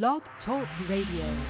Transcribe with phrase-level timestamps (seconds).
[0.00, 1.44] Blog Talk Radio.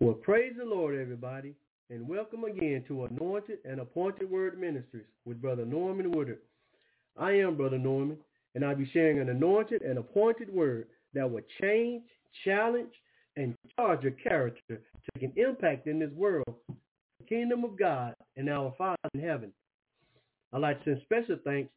[0.00, 1.54] Well, praise the Lord, everybody,
[1.88, 6.40] and welcome again to Anointed and Appointed Word Ministries with Brother Norman Woodard.
[7.18, 8.18] I am Brother Norman,
[8.54, 12.02] and I'll be sharing an anointed and appointed word that will change,
[12.44, 12.92] challenge,
[13.36, 18.14] and charge your character to make an impact in this world, the kingdom of God,
[18.36, 19.54] and our Father in heaven.
[20.52, 21.70] I'd like to send special thanks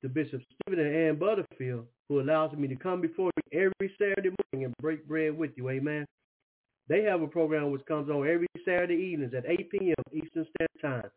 [0.00, 4.34] to Bishop Stephen and Ann Butterfield, who allows me to come before you every Saturday
[4.52, 5.70] morning and break bread with you.
[5.70, 6.04] Amen.
[6.86, 9.94] They have a program which comes on every Saturday evenings at 8 p.m.
[10.12, 11.10] Eastern Standard Time.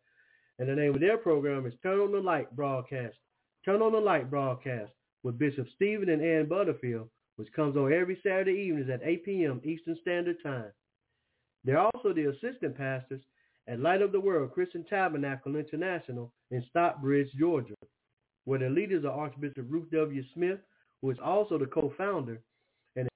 [0.58, 3.14] And the name of their program is Turn on the Light Broadcast.
[3.62, 4.90] Turn on the Light Broadcast
[5.22, 9.60] with Bishop Stephen and Ann Butterfield, which comes on every Saturday evenings at 8 p.m.
[9.64, 10.72] Eastern Standard Time.
[11.64, 13.20] They're also the assistant pastors
[13.68, 17.74] at Light of the World Christian Tabernacle International in Stockbridge, Georgia,
[18.44, 20.22] where the leaders are Archbishop Ruth W.
[20.32, 20.60] Smith,
[21.02, 22.40] who is also the co-founder,
[22.96, 23.08] and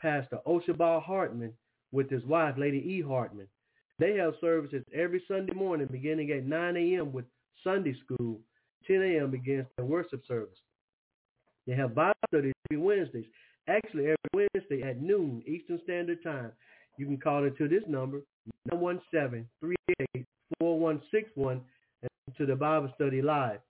[0.00, 1.52] Pastor Oshabal Hartman
[1.92, 3.00] with his wife, Lady E.
[3.00, 3.46] Hartman.
[3.98, 7.12] They have services every Sunday morning beginning at 9 a.m.
[7.12, 7.24] with
[7.64, 8.38] Sunday school.
[8.86, 9.30] 10 a.m.
[9.30, 10.58] begins their worship service.
[11.66, 13.26] They have Bible studies every Wednesdays.
[13.68, 16.52] Actually, every Wednesday at noon Eastern Standard Time.
[16.96, 18.22] You can call into this number,
[18.72, 21.60] 917-388-4161,
[22.02, 23.60] and to the Bible study live.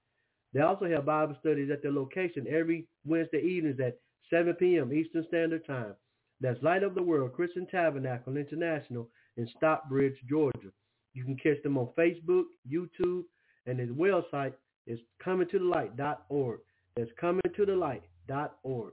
[0.53, 3.99] They also have Bible studies at their location every Wednesday evenings at
[4.31, 4.93] 7 p.m.
[4.93, 5.95] Eastern Standard Time.
[6.41, 10.71] That's Light of the World Christian Tabernacle International in Stockbridge, Georgia.
[11.15, 13.25] You can catch them on Facebook, YouTube,
[13.67, 14.53] and his website
[14.87, 16.61] is comingtothelight.org.
[16.97, 18.93] That's comingtothelight.org.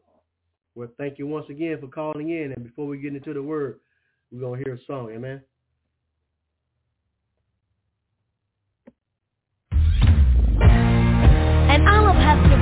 [0.76, 2.52] Well, thank you once again for calling in.
[2.52, 3.80] And before we get into the word,
[4.32, 5.12] we're going to hear a song.
[5.12, 5.42] Amen.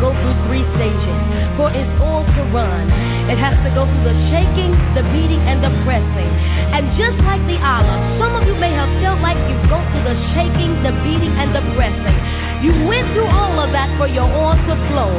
[0.03, 1.19] Go through three stages
[1.55, 2.91] for its all to run.
[3.31, 6.31] It has to go through the shaking, the beating, and the pressing.
[6.75, 10.03] And just like the olive, some of you may have felt like you go through
[10.11, 12.17] the shaking, the beating, and the pressing.
[12.59, 15.15] You went through all of that for your oil to flow.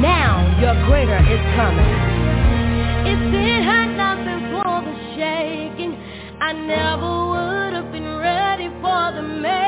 [0.00, 1.92] Now your greater is coming.
[3.04, 5.92] If it had not been for the shaking,
[6.40, 9.63] I never would have been ready for the making.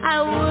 [0.00, 0.47] I would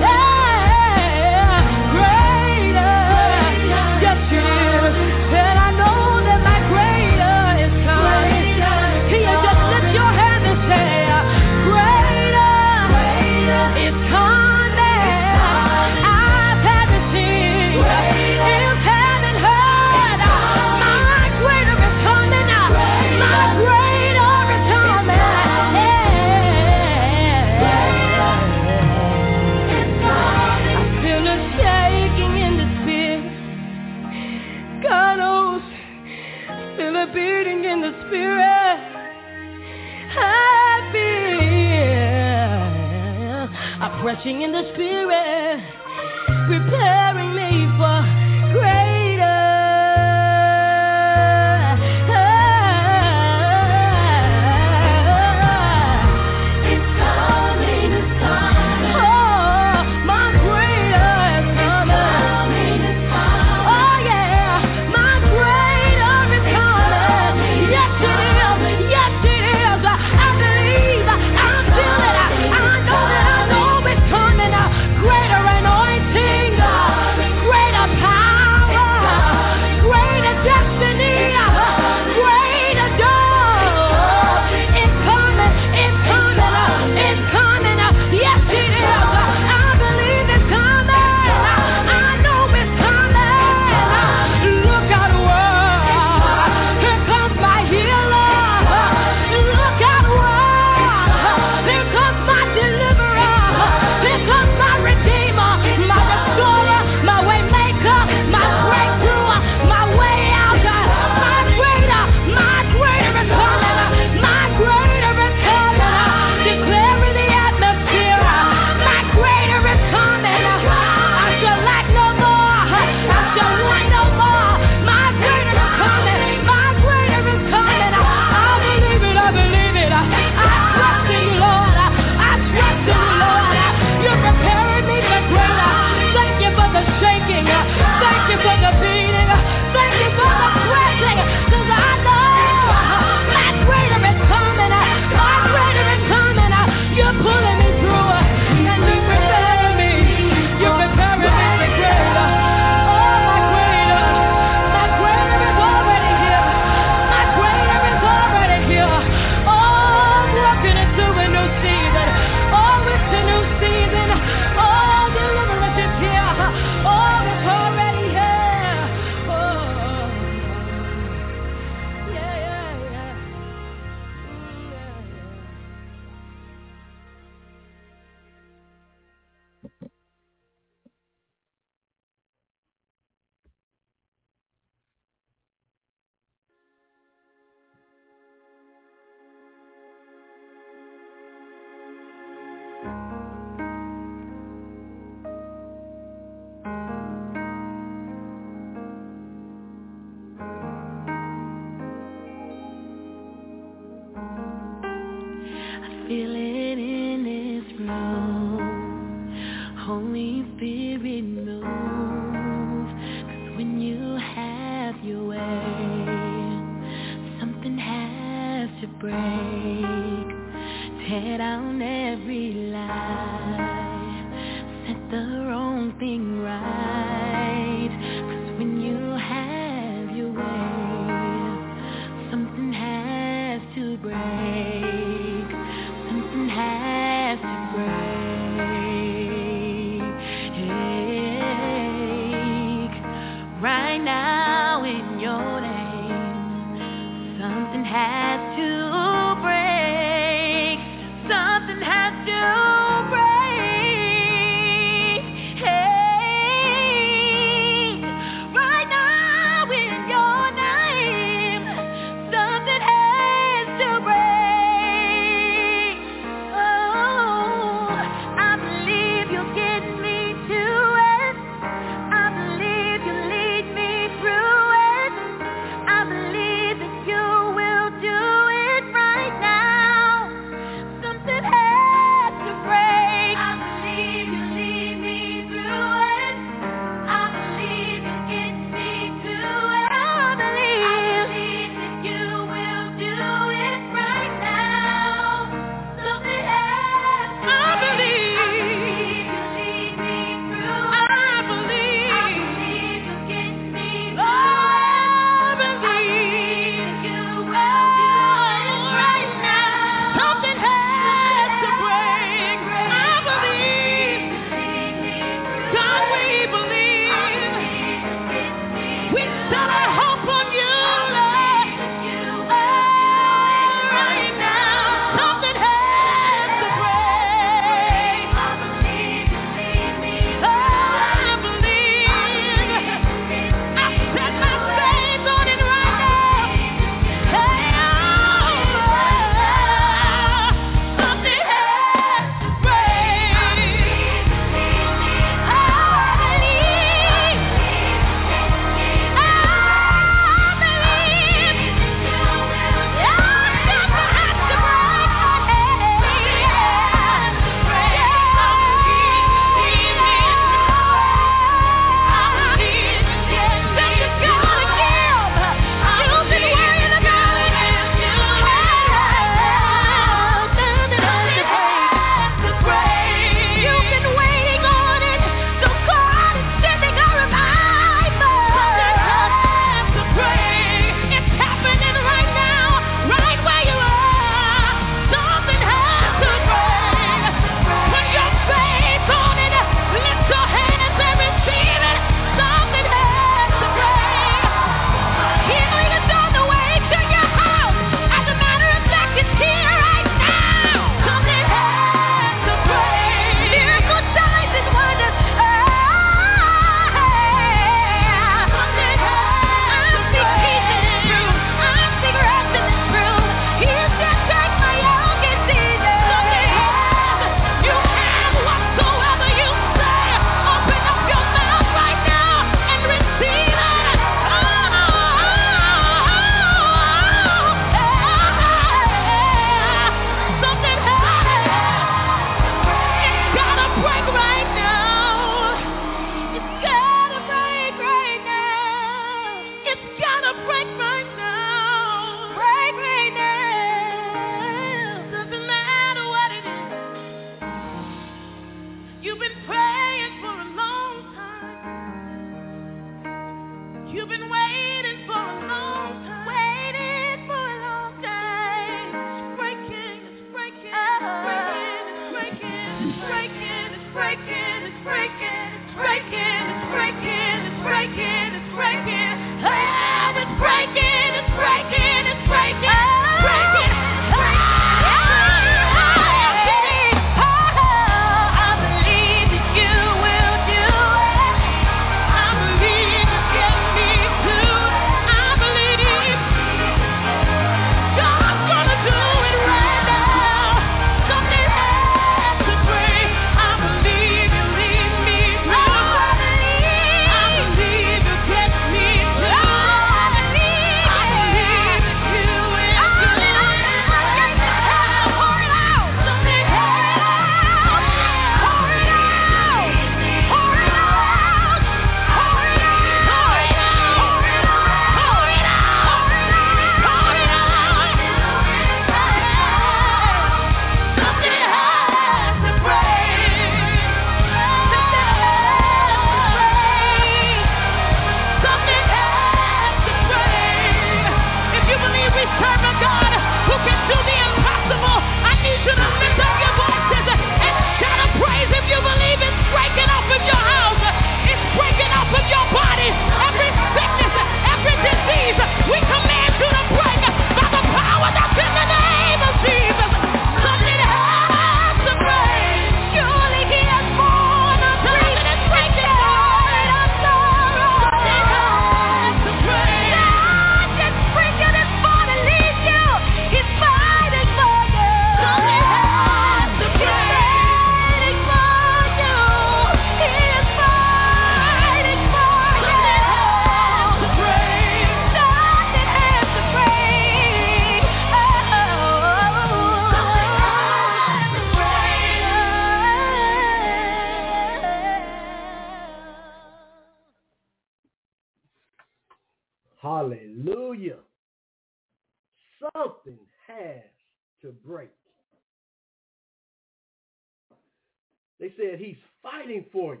[598.60, 600.00] said he's fighting for you.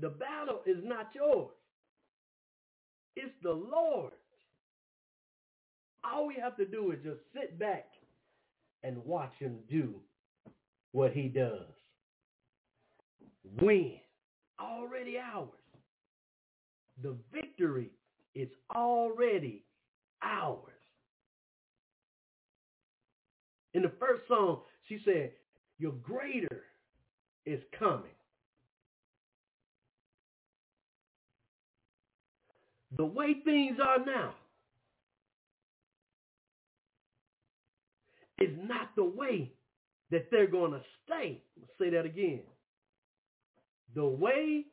[0.00, 1.50] The battle is not yours.
[3.16, 4.14] It's the Lord's.
[6.04, 7.86] All we have to do is just sit back
[8.84, 9.94] and watch him do
[10.92, 11.66] what he does.
[13.60, 13.94] Win.
[14.60, 15.48] Already ours.
[17.02, 17.90] The victory
[18.34, 19.64] is already
[20.22, 20.58] ours.
[23.74, 25.32] In the first song, she said,
[25.78, 26.64] you're greater
[27.48, 28.02] is coming.
[32.96, 34.34] The way things are now
[38.38, 39.50] is not the way
[40.10, 41.40] that they're going to stay.
[41.78, 42.40] Say that again.
[43.94, 44.66] The way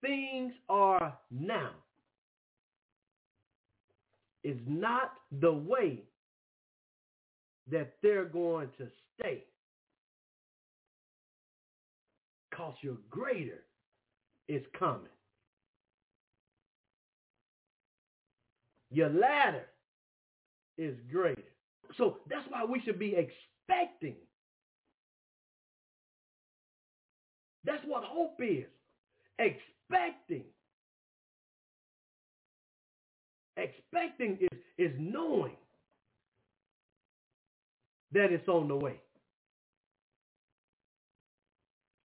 [0.00, 1.70] things are now
[4.42, 6.02] is not the way
[7.70, 9.44] that they're going to stay.
[12.58, 13.62] Because your greater
[14.48, 15.06] is coming.
[18.90, 19.66] Your latter
[20.76, 21.40] is greater.
[21.96, 24.16] So that's why we should be expecting.
[27.64, 28.64] That's what hope is.
[29.38, 30.42] Expecting.
[33.56, 35.56] Expecting is, is knowing
[38.10, 39.00] that it's on the way.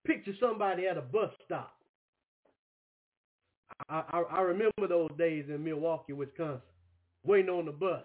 [0.06, 1.76] Picture somebody at a bus stop.
[3.90, 6.62] I, I, I remember those days in Milwaukee, Wisconsin,
[7.26, 8.04] waiting on the bus,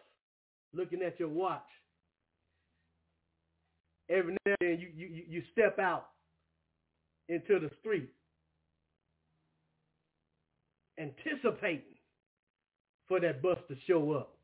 [0.73, 1.63] looking at your watch.
[4.11, 6.09] Every now and then you, you, you step out
[7.29, 8.09] into the street,
[10.99, 11.83] anticipating
[13.07, 14.35] for that bus to show up.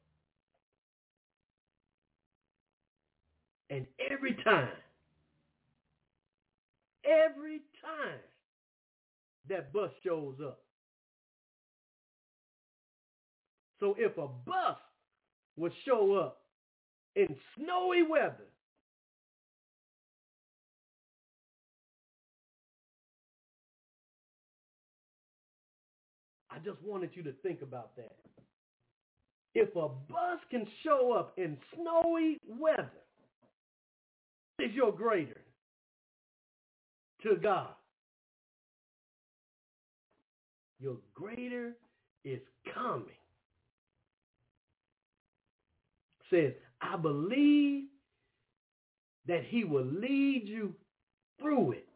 [3.70, 4.68] And every time,
[7.04, 8.20] every time
[9.48, 10.60] that bus shows up.
[13.80, 14.78] So if a bus
[15.56, 16.40] would show up
[17.16, 18.48] in snowy weather,
[26.50, 28.16] I just wanted you to think about that.
[29.54, 32.90] If a bus can show up in snowy weather,
[34.58, 35.43] is your greater
[37.24, 37.68] to God?
[40.80, 41.72] Your greater
[42.24, 42.40] is
[42.72, 43.06] coming.
[46.30, 47.84] Says, I believe
[49.26, 50.74] that he will lead you
[51.40, 51.88] through it.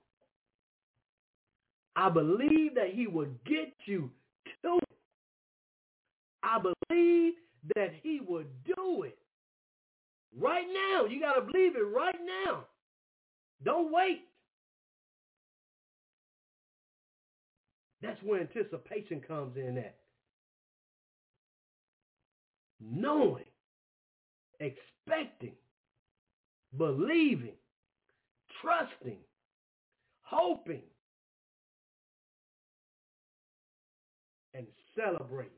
[1.96, 4.10] I believe that he will get you
[4.62, 4.98] to it.
[6.42, 7.34] I believe
[7.74, 9.18] that he will do it.
[10.38, 11.06] Right now.
[11.06, 12.64] You got to believe it right now.
[13.64, 14.27] Don't wait.
[18.02, 19.96] That's where anticipation comes in at.
[22.80, 23.44] Knowing,
[24.61, 25.54] expecting,
[26.76, 27.56] believing,
[28.62, 29.18] trusting,
[30.22, 30.82] hoping,
[34.54, 35.52] and celebrating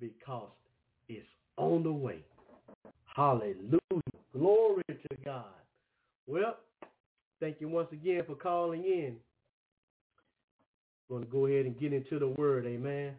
[0.00, 0.50] because
[1.08, 2.24] it's on the way.
[3.16, 3.80] Hallelujah.
[4.32, 5.44] Glory to God.
[6.26, 6.56] Well,
[7.40, 9.16] thank you once again for calling in.
[11.08, 12.66] Going to go ahead and get into the word.
[12.66, 13.14] Amen.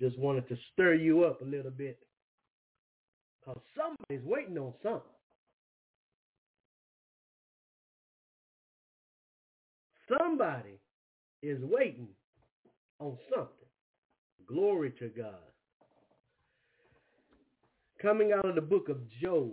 [0.00, 1.98] Just wanted to stir you up a little bit.
[3.40, 5.00] Because somebody's waiting on something.
[10.18, 10.78] Somebody
[11.42, 12.08] is waiting
[13.00, 13.50] on something.
[14.46, 15.34] Glory to God.
[18.00, 19.52] Coming out of the book of Job,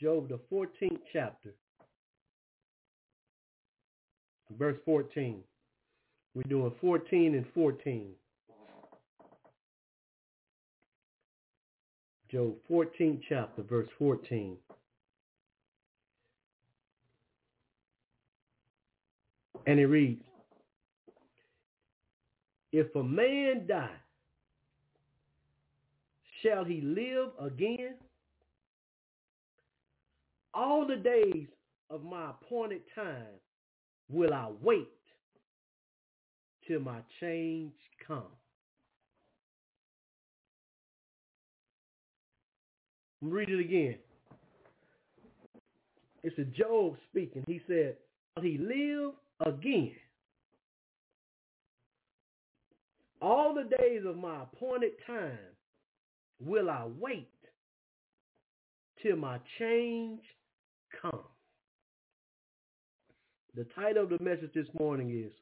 [0.00, 1.54] Job, the 14th chapter,
[4.58, 5.40] verse 14.
[6.34, 8.08] We're doing 14 and 14.
[12.30, 14.56] Job 14th chapter, verse 14.
[19.66, 20.24] And it reads,
[22.72, 23.90] if a man die,
[26.42, 27.94] shall he live again?
[30.54, 31.46] All the days
[31.90, 33.38] of my appointed time
[34.12, 34.88] will I wait
[36.66, 37.72] till my change
[38.06, 38.24] come.
[43.22, 43.96] Read it again.
[46.22, 47.44] It's a Job speaking.
[47.46, 47.96] He said,
[48.40, 49.14] he live
[49.46, 49.92] again?
[53.20, 55.38] All the days of my appointed time
[56.44, 57.28] will I wait
[59.02, 60.20] till my change
[61.00, 61.14] comes.
[63.54, 65.32] The title of the message this morning is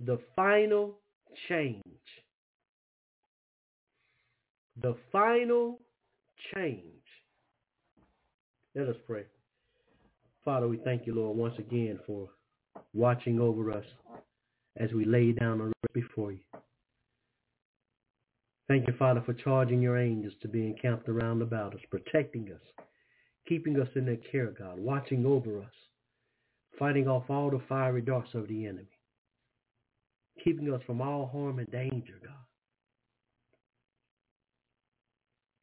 [0.00, 0.98] The Final
[1.48, 1.82] Change.
[4.82, 5.78] The Final
[6.52, 6.82] Change.
[8.74, 9.26] Let us pray.
[10.44, 12.28] Father, we thank you, Lord, once again for
[12.92, 13.84] watching over us
[14.76, 16.40] as we lay down the rest before you.
[18.66, 22.84] Thank you, Father, for charging your angels to be encamped around about us, protecting us,
[23.48, 25.72] keeping us in their care, God, watching over us,
[26.78, 28.88] fighting off all the fiery darts of the enemy,
[30.42, 32.32] keeping us from all harm and danger, God,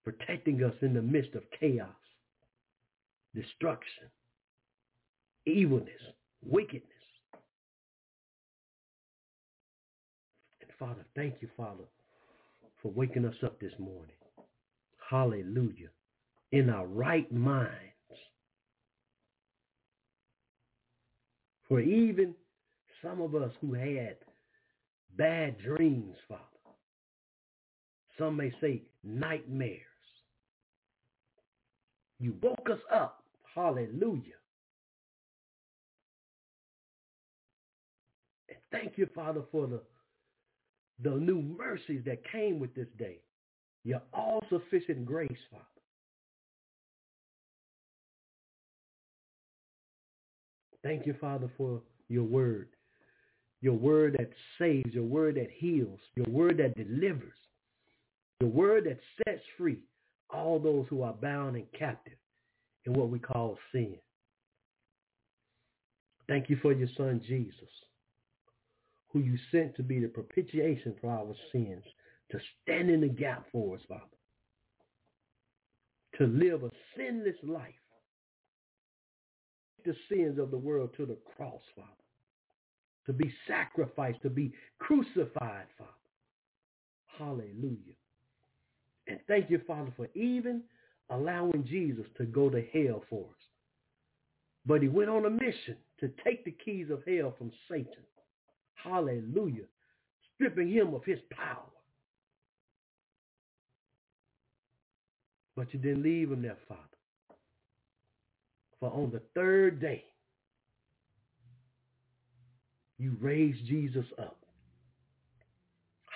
[0.04, 1.88] protecting us in the midst of chaos,
[3.36, 4.10] destruction,
[5.46, 6.02] evilness,
[6.46, 6.90] wickedness.
[10.62, 11.86] And Father, thank you, Father,
[12.82, 14.16] for waking us up this morning.
[15.10, 15.90] Hallelujah.
[16.52, 17.93] In our right minds.
[21.68, 22.36] For even
[23.02, 24.18] some of us who had
[25.18, 26.42] bad dreams, Father.
[28.18, 29.80] Some may say nightmares.
[32.20, 33.24] You woke us up.
[33.56, 34.40] Hallelujah.
[38.50, 39.82] And thank you, Father, for the,
[41.04, 43.18] the new mercies that came with this day.
[43.84, 45.64] Your all-sufficient grace, Father.
[50.84, 52.70] Thank you, Father, for your word.
[53.62, 57.38] Your word that saves, your word that heals, your word that delivers,
[58.42, 59.80] your word that sets free
[60.30, 62.18] all those who are bound and captive
[62.86, 63.96] in what we call sin.
[66.28, 67.70] Thank you for your son, Jesus,
[69.12, 71.84] who you sent to be the propitiation for our sins,
[72.32, 74.02] to stand in the gap for us, Father,
[76.18, 77.74] to live a sinless life,
[79.84, 81.88] the sins of the world to the cross, Father,
[83.06, 85.92] to be sacrificed, to be crucified, Father.
[87.18, 87.96] Hallelujah.
[89.08, 90.64] And thank you, Father, for even
[91.10, 93.44] allowing Jesus to go to hell for us.
[94.66, 98.04] But he went on a mission to take the keys of hell from Satan.
[98.76, 99.66] Hallelujah.
[100.36, 101.66] Stripping him of his power.
[105.56, 106.82] But you didn't leave him there, Father.
[108.84, 110.04] For on the third day,
[112.98, 114.36] you raised Jesus up.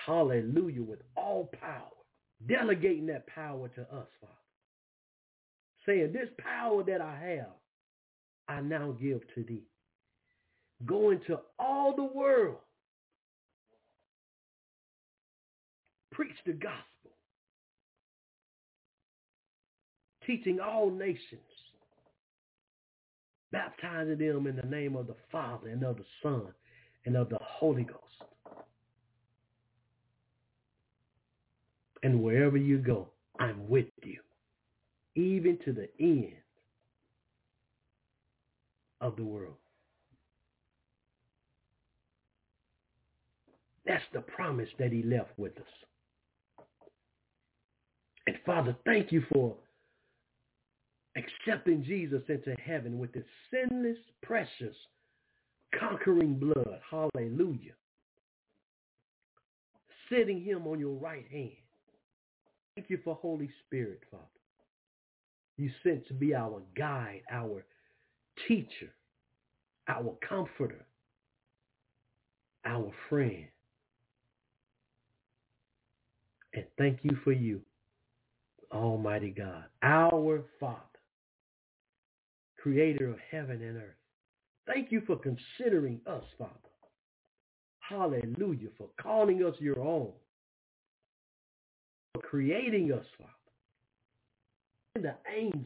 [0.04, 0.82] Hallelujah.
[0.82, 1.88] With all power.
[2.46, 4.34] Delegating that power to us, Father.
[5.86, 7.56] Saying, this power that I have,
[8.48, 9.64] I now give to thee.
[10.84, 12.58] Go into all the world.
[16.12, 17.12] Preach the gospel.
[20.26, 21.47] Teaching all nations.
[23.50, 26.48] Baptizing them in the name of the Father and of the Son
[27.06, 28.02] and of the Holy Ghost.
[32.02, 33.08] And wherever you go,
[33.40, 34.20] I'm with you,
[35.14, 36.34] even to the end
[39.00, 39.54] of the world.
[43.86, 46.64] That's the promise that he left with us.
[48.26, 49.56] And Father, thank you for
[51.18, 54.76] accepting Jesus into heaven with his sinless, precious,
[55.78, 56.80] conquering blood.
[56.90, 57.72] Hallelujah.
[60.10, 61.50] Sitting him on your right hand.
[62.74, 64.24] Thank you for Holy Spirit, Father.
[65.56, 67.64] You sent to be our guide, our
[68.46, 68.94] teacher,
[69.88, 70.86] our comforter,
[72.64, 73.46] our friend.
[76.54, 77.60] And thank you for you,
[78.72, 80.78] Almighty God, our Father,
[82.60, 83.94] creator of heaven and earth.
[84.66, 86.52] Thank you for considering us, Father.
[87.80, 90.12] Hallelujah, for calling us your own,
[92.12, 93.32] for creating us, Father.
[94.94, 95.64] And the angels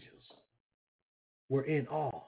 [1.49, 2.23] were in awe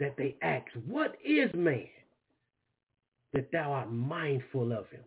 [0.00, 1.86] that they asked, what is man
[3.32, 5.04] that thou art mindful of him?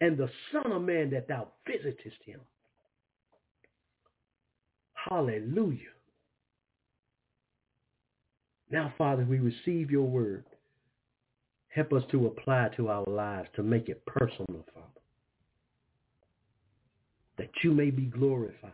[0.00, 2.40] And the son of man that thou visitest him.
[4.94, 5.78] Hallelujah.
[8.70, 10.44] Now, Father, we receive your word.
[11.68, 14.86] Help us to apply to our lives to make it personal, Father.
[17.38, 18.72] That you may be glorified.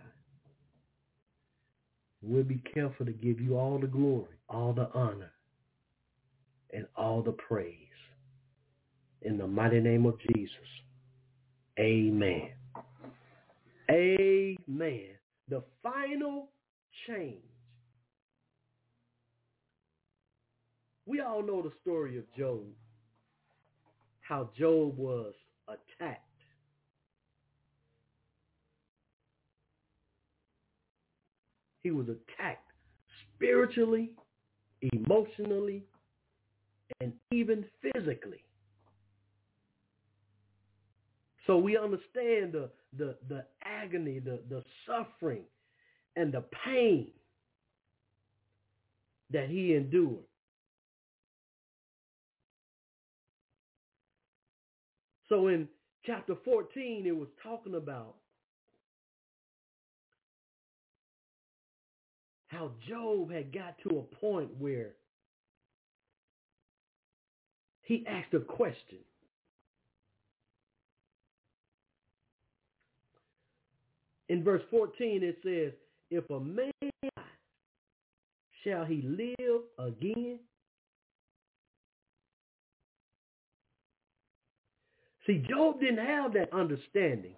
[2.23, 5.33] We'll be careful to give you all the glory, all the honor,
[6.73, 7.77] and all the praise.
[9.23, 10.57] in the mighty name of Jesus.
[11.79, 12.51] Amen.
[13.91, 15.07] Amen.
[15.49, 16.49] The final
[17.07, 17.43] change.
[21.11, 22.61] We all know the story of Job,
[24.21, 25.35] how Job was
[25.67, 26.23] attacked.
[31.83, 32.71] He was attacked
[33.35, 34.11] spiritually,
[34.93, 35.83] emotionally,
[37.01, 38.45] and even physically.
[41.45, 45.43] So we understand the, the, the agony, the, the suffering,
[46.15, 47.09] and the pain
[49.33, 50.30] that he endured.
[55.31, 55.69] So in
[56.05, 58.17] chapter 14, it was talking about
[62.49, 64.91] how Job had got to a point where
[67.83, 68.99] he asked a question.
[74.29, 75.73] In verse 14 it says,
[76.11, 76.73] if a man
[78.65, 80.41] shall he live again?
[85.27, 87.35] See, Job didn't have that understanding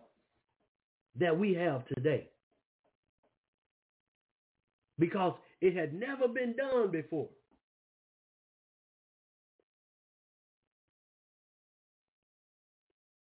[1.19, 2.29] that we have today
[4.99, 7.29] because it had never been done before.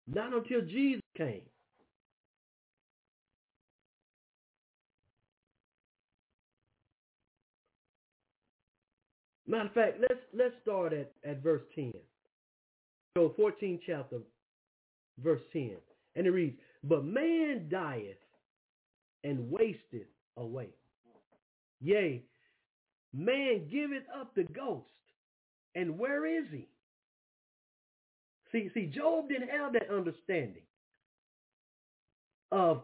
[0.07, 1.41] Not until Jesus came.
[9.47, 11.91] Matter of fact, let's let's start at, at verse 10.
[13.17, 14.19] So 14 chapter,
[15.19, 15.71] verse 10.
[16.15, 18.17] And it reads, But man dieth
[19.23, 20.69] and wasteth away.
[21.79, 22.23] Yea,
[23.13, 24.87] man giveth up the ghost.
[25.75, 26.67] And where is he?
[28.51, 30.63] See, see, Job didn't have that understanding
[32.51, 32.83] of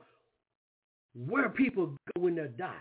[1.14, 2.72] where people go when they die.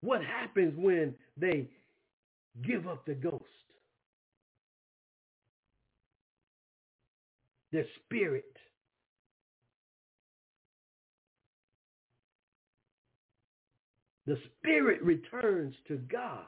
[0.00, 1.68] What happens when they
[2.62, 3.44] give up the ghost?
[7.72, 8.44] The spirit.
[14.26, 16.44] The spirit returns to God.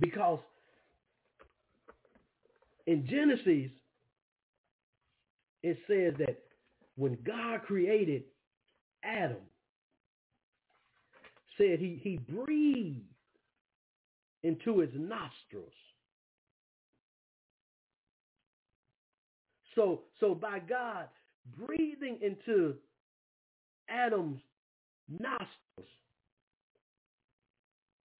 [0.00, 0.40] Because
[2.86, 3.70] in Genesis,
[5.62, 6.38] it says that
[6.96, 8.24] when God created
[9.04, 9.36] Adam,
[11.58, 13.00] said he, he breathed
[14.42, 15.72] into his nostrils.
[19.74, 21.08] So, so by God
[21.66, 22.74] breathing into
[23.88, 24.40] Adam's
[25.08, 25.88] nostrils,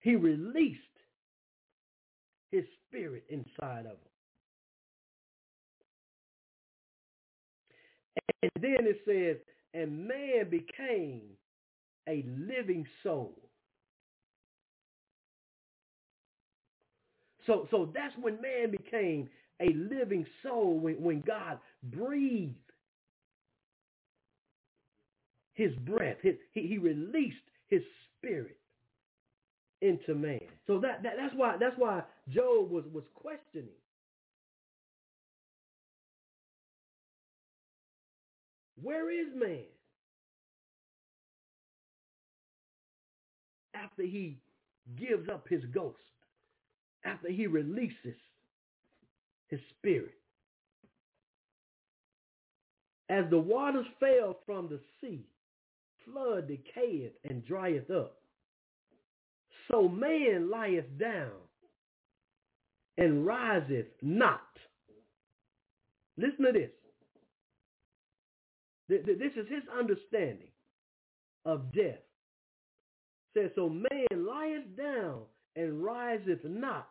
[0.00, 0.80] he released
[2.50, 4.12] his spirit inside of him.
[8.42, 9.36] And then it says,
[9.74, 11.22] and man became
[12.08, 13.34] a living soul.
[17.46, 19.28] So, so that's when man became
[19.60, 22.54] a living soul, when, when God breathed
[25.54, 26.16] his breath.
[26.22, 27.36] His, he, he released
[27.68, 27.82] his
[28.18, 28.56] spirit
[29.80, 30.40] into man.
[30.66, 33.68] So that, that that's why that's why Job was, was questioning.
[38.80, 39.64] Where is man?
[43.74, 44.38] After he
[44.98, 45.96] gives up his ghost,
[47.04, 48.16] after he releases
[49.48, 50.14] his spirit.
[53.08, 55.26] As the waters fell from the sea,
[56.04, 58.18] flood decayeth and drieth up.
[59.70, 61.30] So man lieth down
[62.98, 64.40] and riseth not.
[66.16, 66.70] Listen to this.
[68.88, 70.50] This is his understanding
[71.44, 72.00] of death.
[73.34, 75.22] Says, so man lieth down
[75.56, 76.88] and riseth not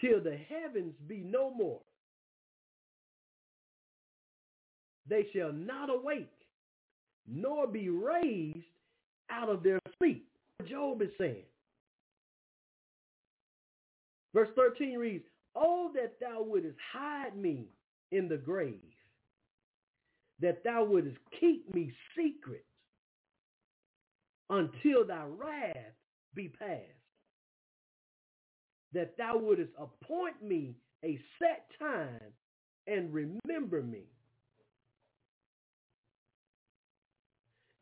[0.00, 1.80] till the heavens be no more.
[5.08, 6.30] They shall not awake,
[7.26, 8.58] nor be raised
[9.30, 10.26] out of their sleep.
[10.68, 11.44] Job is saying.
[14.32, 17.66] Verse 13 reads, Oh, that thou wouldest hide me
[18.10, 18.80] in the grave,
[20.40, 22.64] that thou wouldest keep me secret
[24.50, 25.94] until thy wrath
[26.34, 26.82] be past,
[28.92, 32.32] that thou wouldest appoint me a set time
[32.86, 34.04] and remember me.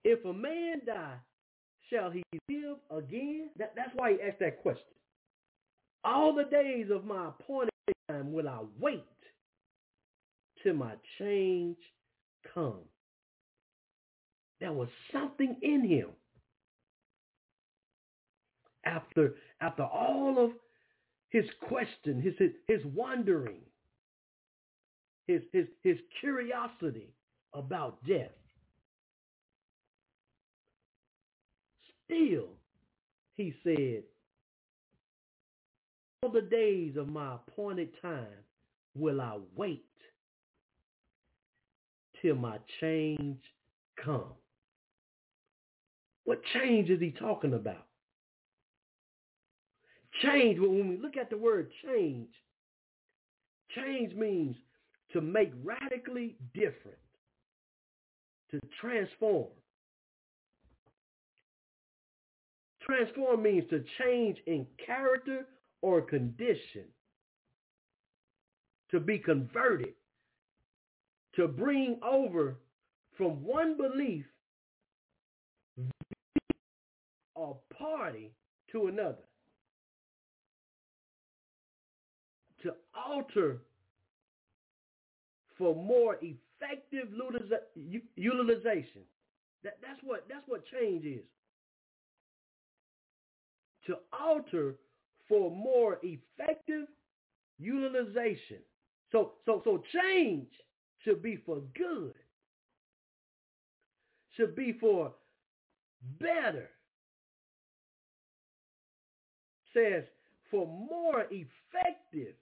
[0.04, 1.16] if a man die,
[1.90, 3.50] shall he live again?
[3.58, 4.84] That, that's why he asked that question.
[6.04, 7.70] All the days of my appointed
[8.08, 9.04] time will I wait
[10.62, 11.76] till my change
[12.54, 12.80] come.
[14.60, 16.08] There was something in him.
[18.84, 20.52] After after all of
[21.30, 23.60] his question, his his, his wondering,
[25.26, 27.14] his his his curiosity
[27.54, 28.30] about death.
[32.04, 32.48] Still,
[33.36, 34.02] he said,
[36.22, 38.26] all the days of my appointed time
[38.94, 39.86] will I wait
[42.20, 43.40] till my change
[44.02, 44.32] come.
[46.24, 47.86] What change is he talking about?
[50.22, 52.28] Change, when we look at the word change,
[53.74, 54.56] change means
[55.12, 56.98] to make radically different,
[58.50, 59.48] to transform.
[62.82, 65.46] Transform means to change in character
[65.82, 66.84] or condition,
[68.90, 69.94] to be converted,
[71.34, 72.58] to bring over
[73.16, 74.24] from one belief
[77.34, 78.30] or party
[78.70, 79.24] to another,
[83.12, 83.58] alter
[85.58, 87.08] for more effective
[88.16, 89.02] utilization.
[89.64, 91.24] That, that's what that's what change is.
[93.86, 94.76] To alter
[95.28, 96.86] for more effective
[97.58, 98.58] utilization.
[99.10, 100.48] So so so change
[101.04, 102.14] should be for good.
[104.36, 105.12] Should be for
[106.18, 106.70] better.
[109.74, 110.04] Says
[110.50, 112.34] for more effective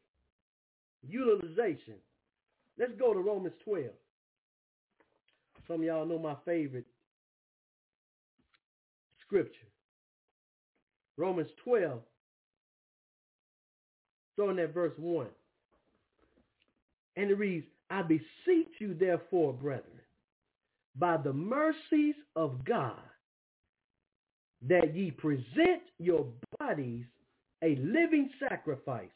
[1.06, 1.94] utilization.
[2.78, 3.86] Let's go to Romans 12.
[5.66, 6.86] Some of y'all know my favorite
[9.24, 9.66] scripture.
[11.16, 12.00] Romans 12,
[14.32, 15.26] starting at verse 1.
[17.16, 19.84] And it reads, I beseech you therefore, brethren,
[20.96, 22.94] by the mercies of God,
[24.68, 26.26] that ye present your
[26.58, 27.04] bodies
[27.62, 29.10] a living sacrifice,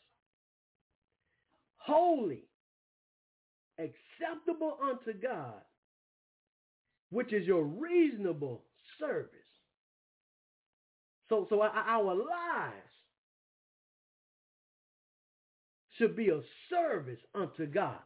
[1.84, 2.44] holy,
[3.78, 5.60] acceptable unto God,
[7.10, 8.62] which is your reasonable
[8.98, 9.30] service.
[11.28, 12.94] So, so our lives
[15.98, 17.98] should be a service unto God.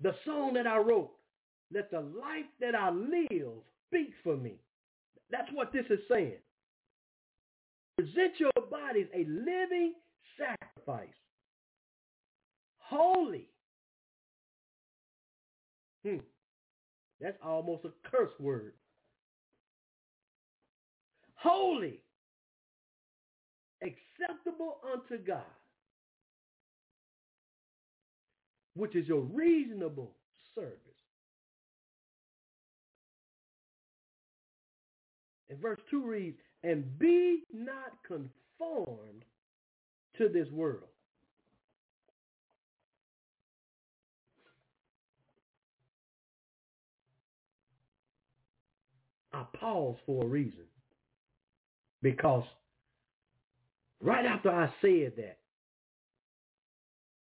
[0.00, 1.10] The song that I wrote,
[1.72, 3.52] let the life that I live
[3.88, 4.54] speak for me.
[5.30, 6.38] That's what this is saying.
[7.96, 9.94] Present your bodies a living
[10.38, 11.08] sacrifice,
[12.88, 13.48] holy.
[16.04, 16.18] Hmm.
[17.20, 18.74] That's almost a curse word.
[21.34, 22.00] Holy,
[23.82, 25.42] acceptable unto God.
[28.78, 30.12] which is your reasonable
[30.54, 30.78] service.
[35.50, 39.24] And verse 2 reads, and be not conformed
[40.16, 40.88] to this world.
[49.38, 50.64] I pause for a reason.
[52.02, 52.44] Because
[54.00, 55.38] right after I said that,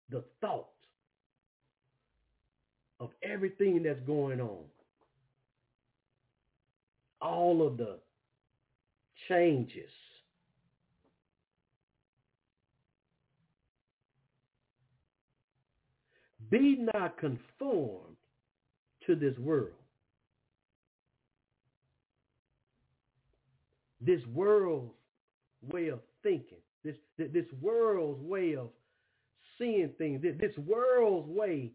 [0.09, 0.67] the thought
[2.99, 4.63] of everything that's going on.
[7.21, 7.99] All of the
[9.29, 9.89] changes.
[16.49, 18.17] Be not conformed
[19.07, 19.71] to this world.
[24.05, 24.91] This world's
[25.71, 28.69] way of thinking, this, this world's way of
[29.57, 31.71] seeing things, this world's way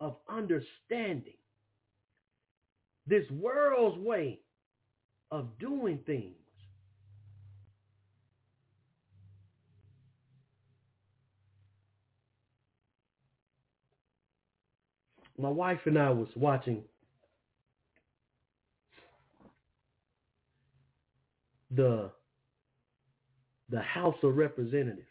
[0.00, 1.34] of understanding.
[3.06, 4.40] This world's way
[5.30, 6.34] of doing things.
[15.36, 16.84] My wife and I was watching
[21.74, 22.10] the
[23.70, 25.06] the House of Representatives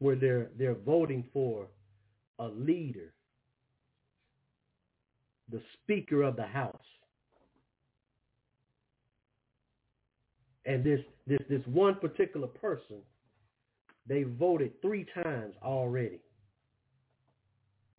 [0.00, 1.66] where they're they're voting for
[2.38, 3.12] a leader,
[5.50, 6.76] the Speaker of the House.
[10.64, 12.98] And this this this one particular person,
[14.06, 16.20] they voted three times already.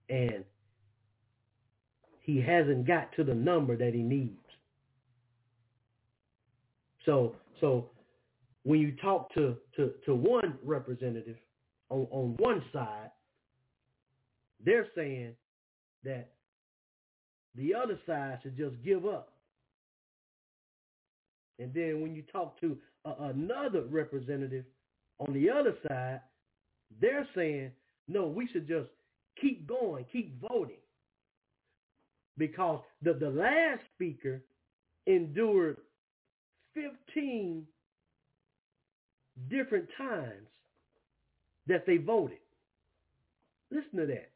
[0.10, 0.44] And
[2.22, 4.41] he hasn't got to the number that he needs.
[7.06, 7.90] So so
[8.64, 11.38] when you talk to, to, to one representative
[11.90, 13.12] on, on one side,
[14.64, 15.34] they're saying
[16.04, 16.30] that
[17.56, 19.34] the other side should just give up.
[21.60, 24.66] And then when you talk to a, another representative
[25.20, 26.22] on the other side,
[27.00, 27.72] they're saying,
[28.08, 28.90] no, we should just
[29.40, 30.78] keep going, keep voting.
[32.38, 34.42] Because the, the last speaker
[35.08, 35.78] endured
[36.74, 37.66] 15
[39.50, 40.48] different times
[41.68, 42.38] that they voted.
[43.72, 44.30] Listen to that.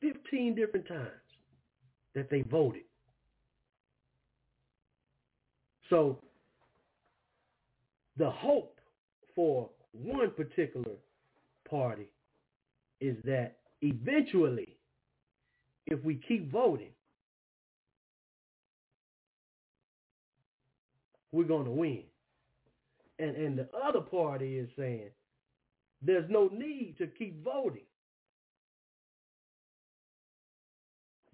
[0.00, 1.10] 15 different times
[2.14, 2.82] that they voted.
[5.90, 6.18] So
[8.16, 8.78] the hope
[9.34, 10.96] for one particular
[11.68, 12.08] party
[13.00, 14.76] is that eventually,
[15.86, 16.90] if we keep voting,
[21.32, 22.02] we're going to win.
[23.18, 25.10] And, and the other party is saying
[26.02, 27.82] there's no need to keep voting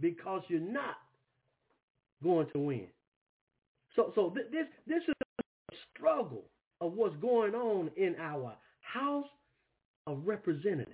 [0.00, 0.96] because you're not
[2.22, 2.86] going to win.
[3.94, 6.44] So, so th- this this is a struggle
[6.80, 9.26] of what's going on in our House
[10.06, 10.90] of Representatives.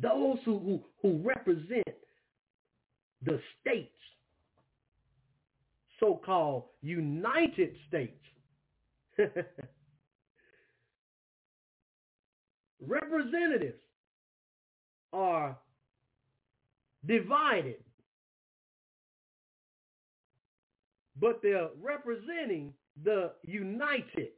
[0.00, 1.96] Those who, who, who represent
[3.24, 3.95] the states
[6.00, 8.20] so-called United States.
[12.86, 13.80] Representatives
[15.12, 15.56] are
[17.06, 17.76] divided,
[21.20, 24.28] but they're representing the United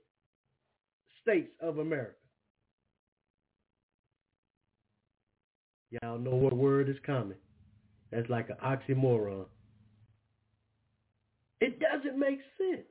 [1.22, 2.14] States of America.
[5.90, 7.38] Y'all know what word is coming.
[8.10, 9.46] That's like an oxymoron.
[11.60, 12.86] It doesn't make sense.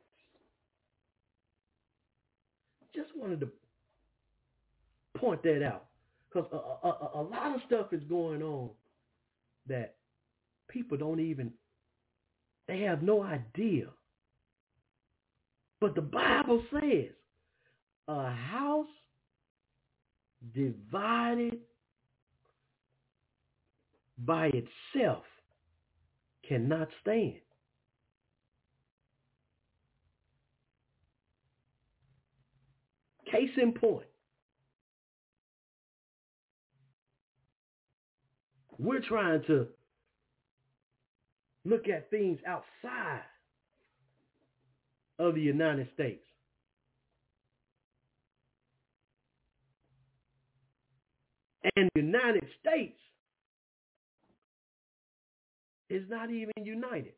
[2.94, 3.50] Just wanted to
[5.18, 5.86] point that out
[6.30, 8.70] because a, a, a, lot of stuff is going on
[9.68, 9.96] that
[10.68, 11.52] people don't even,
[12.68, 13.88] they have no idea.
[15.80, 17.12] But the Bible says
[18.08, 18.88] a house
[20.54, 21.60] divided
[24.26, 25.24] by itself
[26.48, 27.36] cannot stand.
[33.32, 34.08] Case in point,
[38.78, 39.68] we're trying to
[41.66, 43.24] look at things outside
[45.20, 46.24] of the United States.
[51.76, 52.98] And the United States
[55.90, 57.14] is not even united.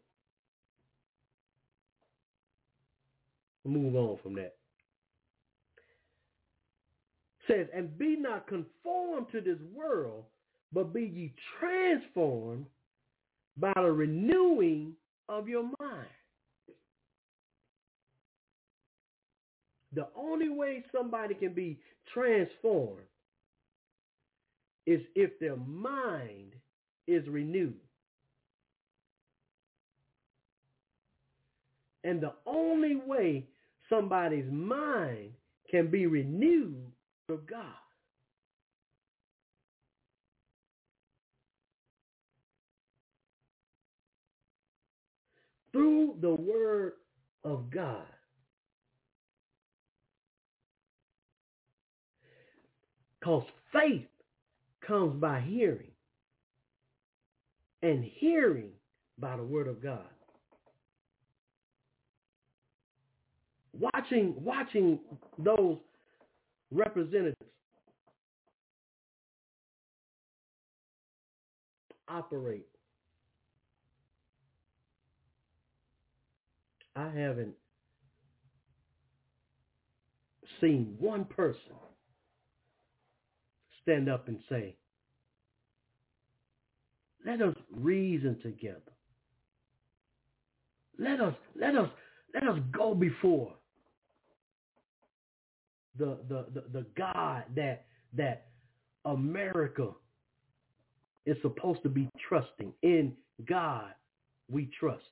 [3.65, 4.55] Move on from that
[7.49, 10.23] says, and be not conformed to this world,
[10.71, 12.65] but be ye transformed
[13.57, 14.93] by the renewing
[15.27, 16.07] of your mind.
[19.93, 21.79] The only way somebody can be
[22.13, 23.01] transformed
[24.85, 26.53] is if their mind
[27.07, 27.73] is renewed.
[32.03, 33.45] And the only way
[33.89, 35.31] somebody's mind
[35.69, 36.91] can be renewed
[37.29, 37.63] of God.
[45.71, 46.93] Through the word
[47.43, 48.01] of God.
[53.19, 54.07] Because faith
[54.85, 55.91] comes by hearing.
[57.81, 58.71] And hearing
[59.19, 59.99] by the word of God.
[63.73, 64.99] Watching, watching
[65.37, 65.77] those
[66.71, 67.35] representatives
[72.07, 72.67] operate.
[76.95, 77.53] I haven't
[80.59, 81.75] seen one person
[83.81, 84.75] stand up and say,
[87.25, 88.81] let us reason together.
[90.97, 91.89] Let us let us
[92.33, 93.53] let us go before
[95.97, 97.85] the, the, the, God that,
[98.15, 98.47] that
[99.05, 99.89] America
[101.25, 102.73] is supposed to be trusting.
[102.81, 103.13] In
[103.47, 103.91] God
[104.49, 105.03] we trust.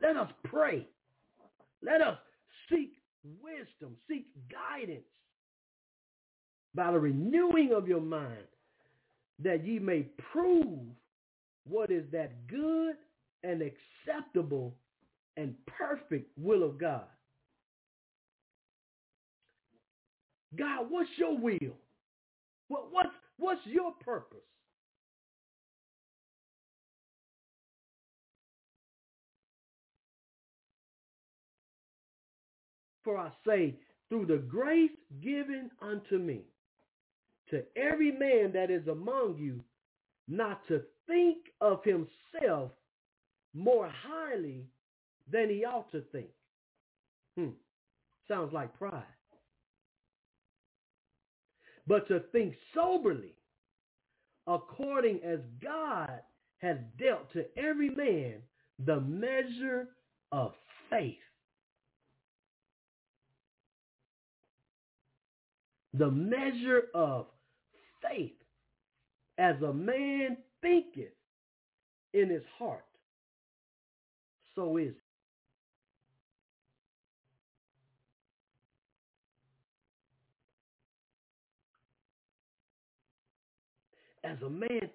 [0.00, 0.86] Let us pray.
[1.82, 2.18] Let us
[2.70, 2.94] seek
[3.42, 5.02] wisdom, seek guidance
[6.74, 8.46] by the renewing of your mind,
[9.38, 10.78] that ye may prove
[11.64, 12.96] what is that good
[13.44, 14.74] and acceptable
[15.36, 17.04] and perfect will of God.
[20.58, 21.76] God, what's your will?
[22.68, 24.38] What, what's, what's your purpose?
[33.04, 33.74] For I say,
[34.08, 34.90] through the grace
[35.22, 36.42] given unto me,
[37.50, 39.60] to every man that is among you,
[40.28, 42.70] not to think of himself
[43.54, 44.64] more highly
[45.30, 46.28] than he ought to think.
[47.36, 47.50] Hmm.
[48.28, 49.02] Sounds like pride.
[51.86, 53.34] But to think soberly,
[54.46, 56.20] according as God
[56.58, 58.42] has dealt to every man
[58.78, 59.88] the measure
[60.30, 60.52] of
[60.90, 61.16] faith.
[65.94, 67.26] The measure of
[68.00, 68.32] faith
[69.38, 71.12] as a man thinketh
[72.14, 72.84] in his heart,
[74.54, 74.94] so is
[84.24, 84.90] As a man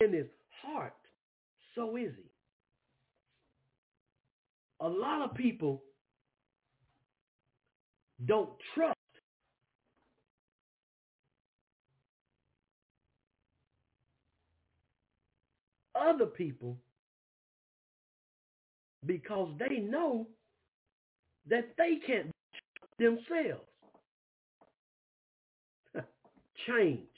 [0.00, 0.26] in his
[0.62, 0.94] heart,
[1.74, 2.30] so is he.
[4.80, 5.82] A lot of people
[8.26, 8.94] don't trust
[15.94, 16.76] other people
[19.06, 20.26] because they know
[21.48, 22.30] that they can't
[22.98, 23.64] themselves.
[26.66, 27.17] Change.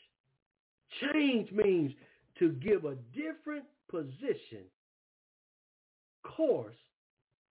[1.12, 1.92] Change means
[2.38, 4.64] to give a different position,
[6.24, 6.76] course,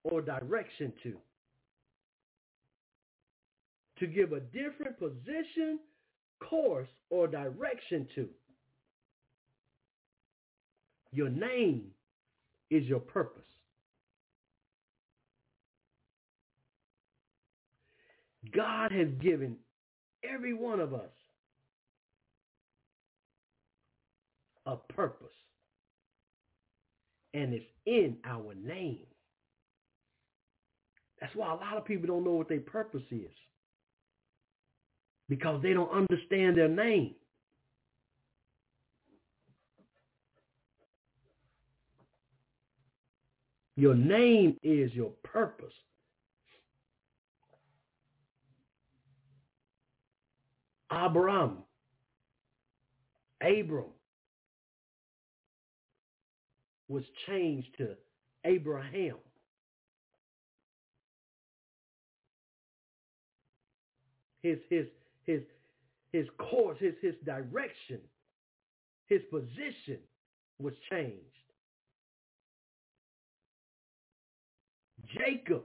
[0.04, 1.14] or direction to.
[4.00, 5.80] To give a different position,
[6.40, 8.28] course, or direction to.
[11.12, 11.90] Your name
[12.70, 13.42] is your purpose.
[18.54, 19.56] God has given
[20.22, 21.10] every one of us
[24.68, 25.26] a purpose.
[27.34, 29.06] And it's in our name.
[31.20, 33.32] That's why a lot of people don't know what their purpose is.
[35.28, 37.14] Because they don't understand their name.
[43.76, 45.72] Your name is your purpose.
[50.90, 51.58] Abram,
[53.42, 53.84] Abram
[56.88, 57.94] was changed to
[58.44, 59.16] Abraham.
[64.42, 64.86] His his
[65.24, 65.42] his
[66.12, 68.00] his course, his his direction,
[69.06, 69.98] his position
[70.58, 71.24] was changed.
[75.16, 75.62] Jacob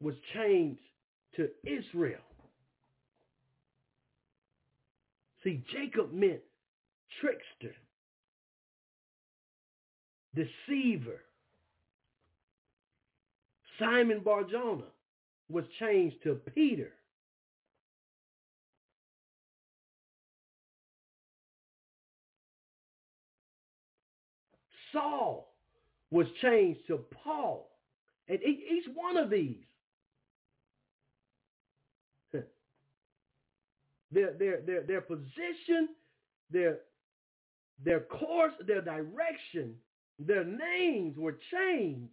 [0.00, 0.80] was changed
[1.36, 2.20] to Israel.
[5.44, 6.40] See, Jacob meant
[7.20, 7.74] trickster,
[10.34, 11.20] deceiver.
[13.78, 14.84] Simon Barjona
[15.48, 16.92] was changed to Peter.
[24.92, 25.52] Saul
[26.10, 27.70] was changed to Paul.
[28.28, 29.64] And each one of these,
[34.12, 35.88] their, their, their, their position,
[36.50, 36.78] their,
[37.84, 39.74] their course, their direction,
[40.20, 42.12] their names were changed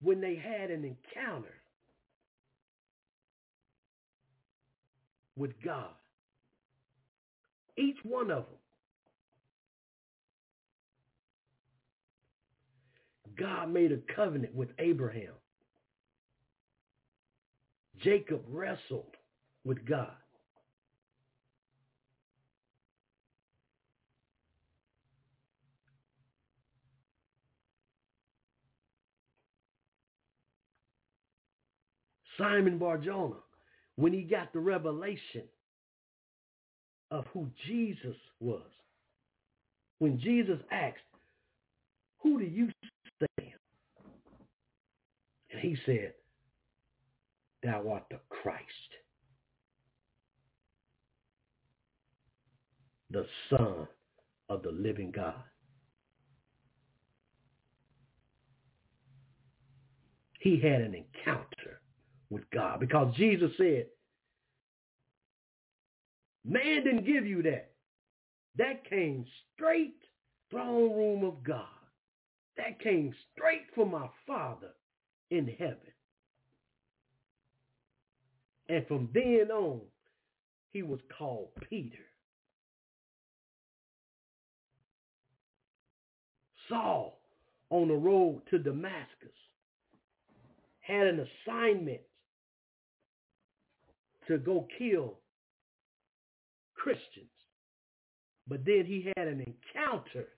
[0.00, 1.54] when they had an encounter
[5.36, 5.90] with God.
[7.76, 8.54] Each one of them.
[13.38, 15.34] God made a covenant with Abraham.
[18.02, 19.16] Jacob wrestled
[19.64, 20.14] with God.
[32.38, 33.34] Simon Barjona,
[33.96, 35.42] when he got the revelation
[37.10, 38.62] of who Jesus was,
[39.98, 40.98] when Jesus asked,
[42.22, 42.68] who do you
[43.20, 43.54] say?
[45.50, 46.12] And he said,
[47.62, 48.62] thou art the Christ,
[53.10, 53.88] the Son
[54.48, 55.34] of the living God.
[60.40, 61.77] He had an encounter
[62.30, 63.86] with God because Jesus said,
[66.44, 67.72] Man didn't give you that.
[68.56, 69.24] That came
[69.54, 69.96] straight
[70.50, 71.66] throne room of God.
[72.56, 74.70] That came straight from my Father
[75.30, 75.76] in heaven.
[78.68, 79.80] And from then on,
[80.72, 81.96] he was called Peter.
[86.68, 87.20] Saul
[87.70, 89.28] on the road to Damascus
[90.80, 92.00] had an assignment
[94.28, 95.18] to go kill
[96.74, 97.26] Christians.
[98.46, 100.28] But then he had an encounter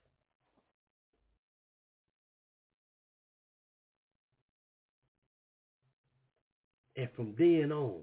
[7.01, 8.01] And from then on,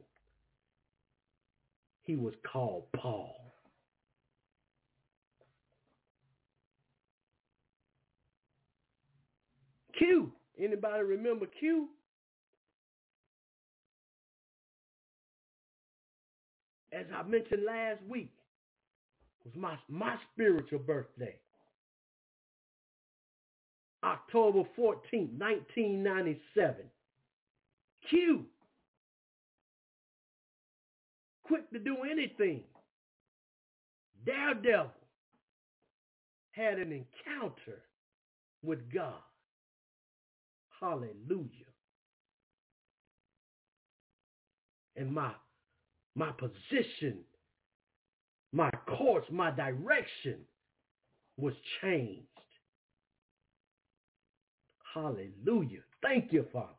[2.03, 3.37] he was called Paul.
[9.97, 10.33] Q.
[10.59, 11.89] Anybody remember Q?
[16.99, 18.33] As I mentioned last week,
[19.45, 21.37] was my, my spiritual birthday.
[24.03, 26.75] October 14, 1997.
[28.11, 28.45] Q.
[31.45, 32.63] Quick to do anything.
[34.27, 34.91] Daredevil
[36.51, 37.83] had an encounter
[38.63, 39.23] with God.
[40.81, 41.69] Hallelujah.
[44.97, 45.31] And my
[46.19, 47.19] my position,
[48.53, 50.39] my course, my direction
[51.37, 52.27] was changed.
[54.93, 55.81] Hallelujah.
[56.03, 56.73] Thank you, Father.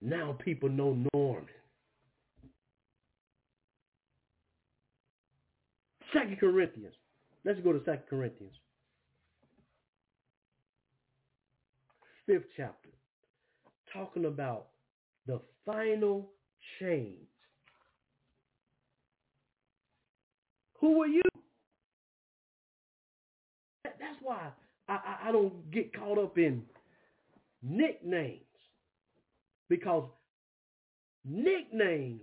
[0.00, 1.46] Now people know Norman.
[6.12, 6.94] Second Corinthians.
[7.44, 8.54] Let's go to Second Corinthians.
[12.24, 12.88] Fifth chapter.
[13.92, 14.68] Talking about
[15.26, 16.30] the final
[16.78, 17.26] change.
[20.80, 21.22] Who are you?
[23.84, 24.48] That's why
[24.88, 26.62] I, I, don't get caught up in
[27.62, 28.40] nicknames
[29.68, 30.08] because
[31.24, 32.22] nicknames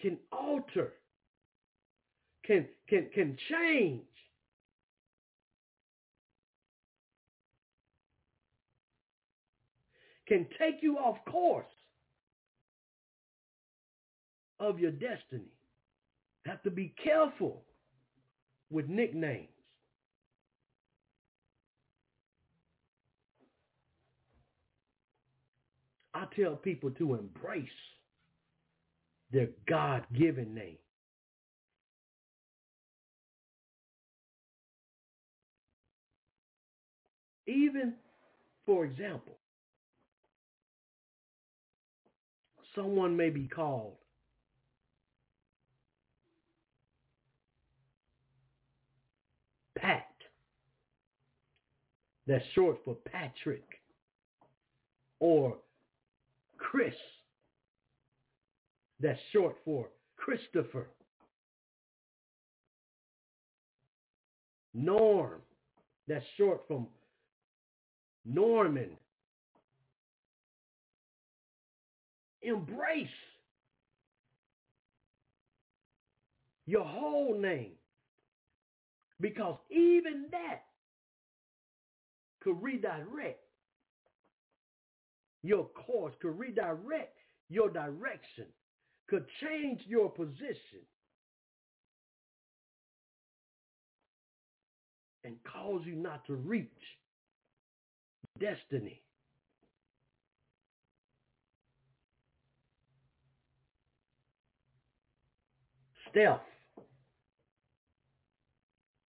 [0.00, 0.92] can alter,
[2.44, 4.02] can can can change
[10.26, 11.66] can take you off course
[14.60, 15.52] of your destiny.
[16.46, 17.62] Have to be careful
[18.70, 19.48] with nicknames.
[26.14, 27.68] I tell people to embrace
[29.32, 30.78] their God-given name.
[37.46, 37.94] Even,
[38.64, 39.36] for example,
[42.74, 43.94] someone may be called
[49.76, 50.06] Pat.
[52.26, 53.64] That's short for Patrick.
[55.20, 55.56] Or
[56.58, 56.94] Chris.
[59.00, 60.86] That's short for Christopher.
[64.72, 65.40] Norm.
[66.08, 66.86] That's short from
[68.24, 68.90] Norman.
[72.44, 73.08] Embrace
[76.66, 77.72] your whole name.
[79.20, 80.62] Because even that
[82.42, 83.40] could redirect
[85.42, 87.16] your course, could redirect
[87.48, 88.46] your direction,
[89.08, 90.80] could change your position
[95.24, 96.68] and cause you not to reach
[98.40, 99.03] destiny.
[106.14, 106.40] Steph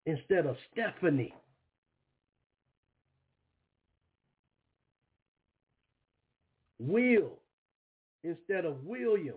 [0.06, 1.34] instead of Stephanie.
[6.80, 7.39] Will
[8.24, 9.36] instead of William.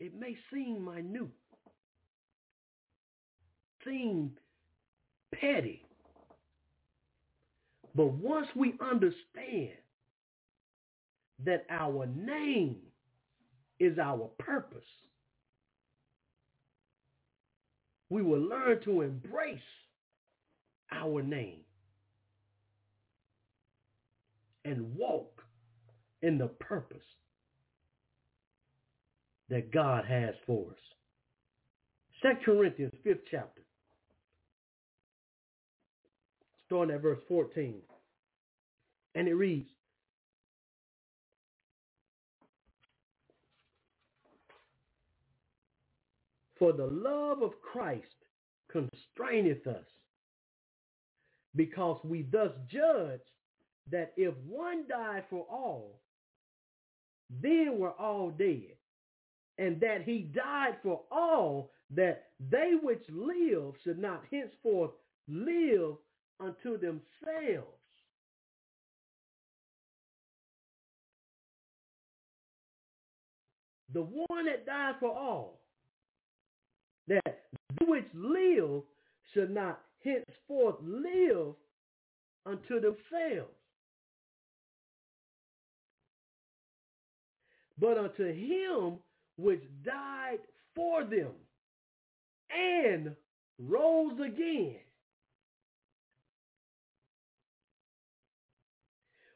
[0.00, 1.28] It may seem minute,
[3.84, 4.32] seem
[5.32, 5.84] petty,
[7.94, 9.81] but once we understand
[11.44, 12.76] that our name
[13.80, 14.80] is our purpose,
[18.10, 19.58] we will learn to embrace
[20.92, 21.60] our name
[24.64, 25.42] and walk
[26.22, 26.98] in the purpose
[29.48, 30.76] that God has for us.
[32.22, 33.62] Second Corinthians, fifth chapter,
[36.66, 37.74] starting at verse 14.
[39.14, 39.68] And it reads,
[46.62, 48.06] For the love of Christ
[48.70, 49.84] constraineth us,
[51.56, 53.18] because we thus judge
[53.90, 55.98] that if one died for all,
[57.28, 58.76] then we're all dead.
[59.58, 64.92] And that he died for all, that they which live should not henceforth
[65.26, 65.96] live
[66.38, 67.66] unto themselves.
[73.92, 75.61] The one that died for all,
[77.08, 77.40] that
[77.86, 78.82] which live
[79.32, 81.54] should not henceforth live
[82.46, 83.50] unto themselves.
[87.78, 88.98] But unto him
[89.36, 90.38] which died
[90.74, 91.32] for them
[92.50, 93.16] and
[93.58, 94.76] rose again.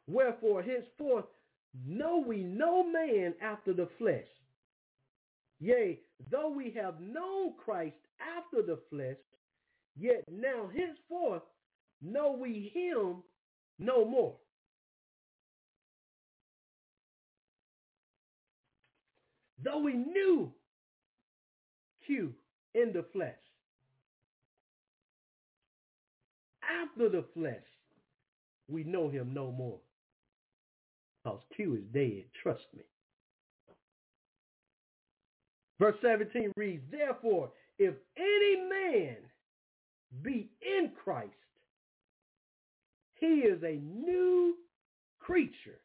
[0.07, 1.25] Wherefore henceforth
[1.85, 4.29] know we no man after the flesh.
[5.59, 5.99] Yea,
[6.31, 9.17] though we have known Christ after the flesh,
[9.97, 11.43] yet now henceforth
[12.03, 13.23] know we him
[13.79, 14.37] no more.
[19.63, 20.53] Though we knew
[22.07, 22.33] Q
[22.75, 23.35] in the flesh,
[26.63, 27.65] after the flesh,
[28.69, 29.79] we know him no more.
[31.25, 32.83] Because Q is dead, trust me.
[35.79, 39.17] Verse 17 reads, Therefore, if any man
[40.23, 41.33] be in Christ,
[43.15, 44.57] he is a new
[45.19, 45.81] creature.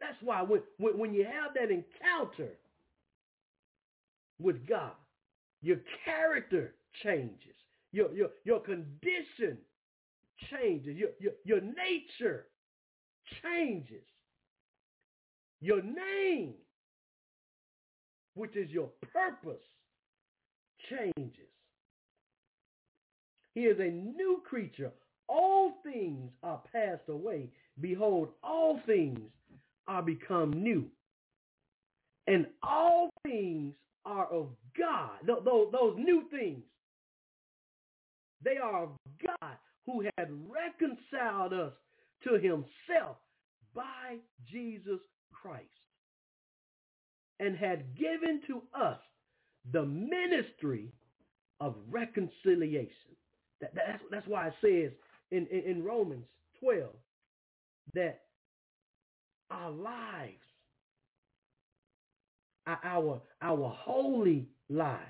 [0.00, 2.52] That's why when, when, you have that encounter
[4.40, 4.92] with God,
[5.60, 7.54] your character changes.
[7.92, 9.58] Your, your, your condition
[10.50, 10.96] changes.
[10.96, 12.46] Your, your, your nature
[13.42, 14.04] changes.
[15.60, 16.54] Your name,
[18.38, 19.62] which is your purpose,
[20.88, 21.48] changes.
[23.54, 24.92] He is a new creature.
[25.28, 27.50] All things are passed away.
[27.80, 29.18] Behold, all things
[29.88, 30.86] are become new.
[32.28, 33.74] And all things
[34.04, 35.18] are of God.
[35.26, 36.62] Those, those new things,
[38.44, 38.90] they are of
[39.26, 41.72] God who had reconciled us
[42.24, 43.16] to himself
[43.74, 44.18] by
[44.50, 45.00] Jesus
[45.32, 45.66] Christ
[47.40, 48.98] and had given to us
[49.72, 50.92] the ministry
[51.60, 52.90] of reconciliation.
[53.60, 54.92] That, that's, that's why it says
[55.30, 56.24] in, in, in Romans
[56.60, 56.88] 12
[57.94, 58.20] that
[59.50, 60.34] our lives,
[62.66, 65.00] our, our holy lives,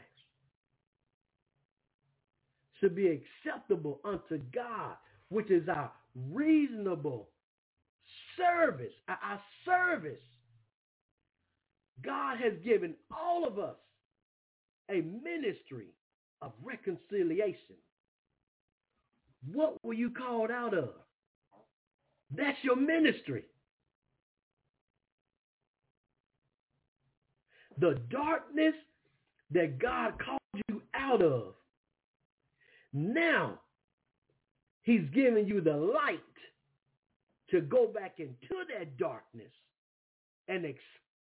[2.80, 4.94] should be acceptable unto God,
[5.30, 5.90] which is our
[6.30, 7.28] reasonable
[8.36, 10.20] service, our service.
[12.04, 13.76] God has given all of us
[14.90, 15.88] a ministry
[16.40, 17.76] of reconciliation.
[19.52, 20.90] What were you called out of?
[22.34, 23.44] That's your ministry.
[27.80, 28.74] the darkness
[29.50, 31.54] that God called you out of.
[32.92, 33.60] Now,
[34.82, 36.20] he's giving you the light
[37.50, 39.52] to go back into that darkness
[40.48, 40.64] and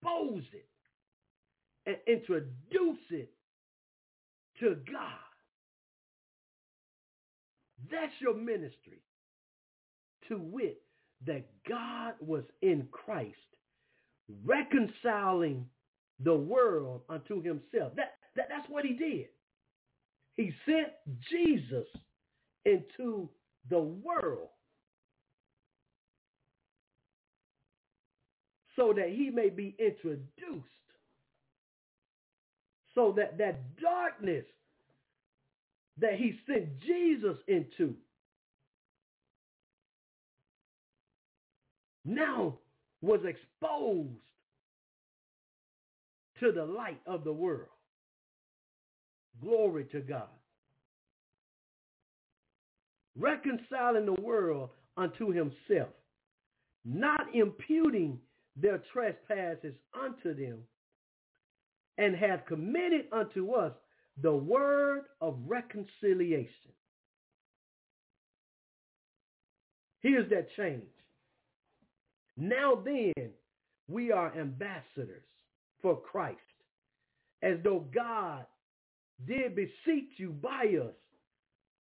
[0.02, 0.68] expose it
[1.86, 3.32] and introduce it
[4.60, 5.30] to God.
[7.90, 9.02] That's your ministry.
[10.28, 10.82] To wit,
[11.26, 13.36] that God was in Christ,
[14.44, 15.66] reconciling
[16.22, 17.94] the world unto himself.
[17.96, 19.26] That, that, that's what he did.
[20.36, 20.88] He sent
[21.30, 21.86] Jesus
[22.64, 23.28] into
[23.68, 24.50] the world
[28.80, 30.64] so that he may be introduced
[32.94, 34.46] so that that darkness
[35.98, 37.94] that he sent Jesus into
[42.06, 42.56] now
[43.02, 44.08] was exposed
[46.40, 47.68] to the light of the world.
[49.42, 50.28] Glory to God.
[53.14, 55.90] Reconciling the world unto himself,
[56.86, 58.18] not imputing
[58.56, 60.58] their trespasses unto them,
[61.98, 63.72] and have committed unto us
[64.22, 66.72] the word of reconciliation.
[70.00, 70.82] Here's that change.
[72.36, 73.30] Now then,
[73.88, 75.24] we are ambassadors
[75.82, 76.38] for Christ,
[77.42, 78.46] as though God
[79.26, 80.94] did beseech you by us.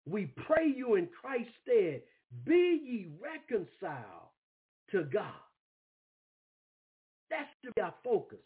[0.04, 2.02] We pray you in Christ's stead,
[2.44, 4.30] be ye reconciled
[4.90, 5.47] to God.
[7.30, 8.38] That should be our focus.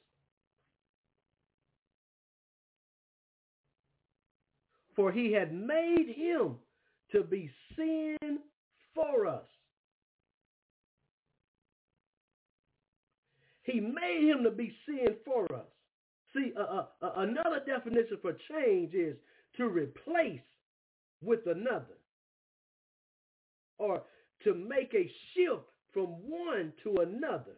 [4.96, 6.56] For he had made him
[7.12, 8.38] to be sin
[8.94, 9.46] for us.
[13.62, 15.66] He made him to be sin for us.
[16.34, 19.16] See, uh, uh, uh, another definition for change is
[19.56, 20.40] to replace
[21.22, 21.98] with another
[23.78, 24.02] or
[24.44, 25.62] to make a shift
[25.92, 27.56] from one to another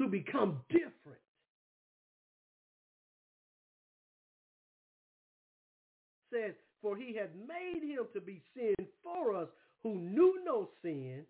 [0.00, 1.20] to become different.
[6.32, 9.48] Says, for he had made him to be sin for us
[9.82, 11.24] who knew no sin,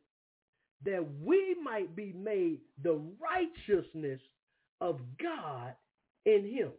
[0.85, 4.21] that we might be made the righteousness
[4.81, 5.75] of God
[6.25, 6.71] in him.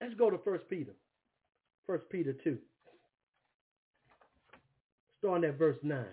[0.00, 0.92] Let's go to First Peter.
[1.86, 2.58] First Peter 2.
[5.18, 6.04] Starting at verse 9.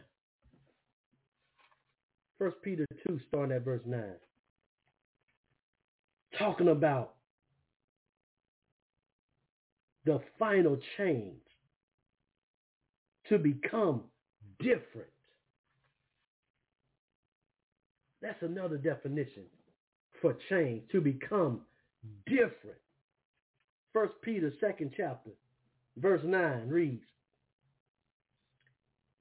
[2.40, 4.02] First Peter 2, starting at verse 9.
[6.38, 7.14] Talking about
[10.06, 11.42] the final change
[13.30, 14.02] to become
[14.60, 15.08] different.
[18.22, 19.44] That's another definition
[20.22, 21.62] for change, to become
[22.28, 22.78] different.
[23.94, 25.32] First Peter, second chapter,
[25.98, 27.04] verse 9 reads,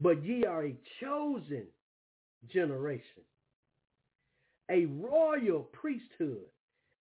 [0.00, 1.66] But ye are a chosen
[2.52, 3.22] generation,
[4.70, 6.46] a royal priesthood,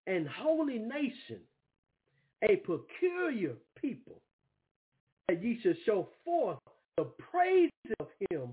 [0.10, 1.40] and holy nation,
[2.44, 4.20] a peculiar people,
[5.28, 6.58] that ye should show forth
[6.98, 8.50] the praise of him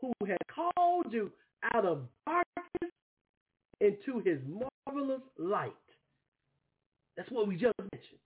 [0.00, 1.32] who has called you
[1.74, 2.92] out of darkness
[3.80, 4.38] into his
[4.86, 5.72] marvelous light.
[7.16, 8.20] That's what we just mentioned.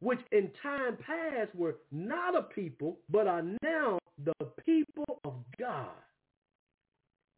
[0.00, 5.88] Which in time past were not a people, but are now the people of God,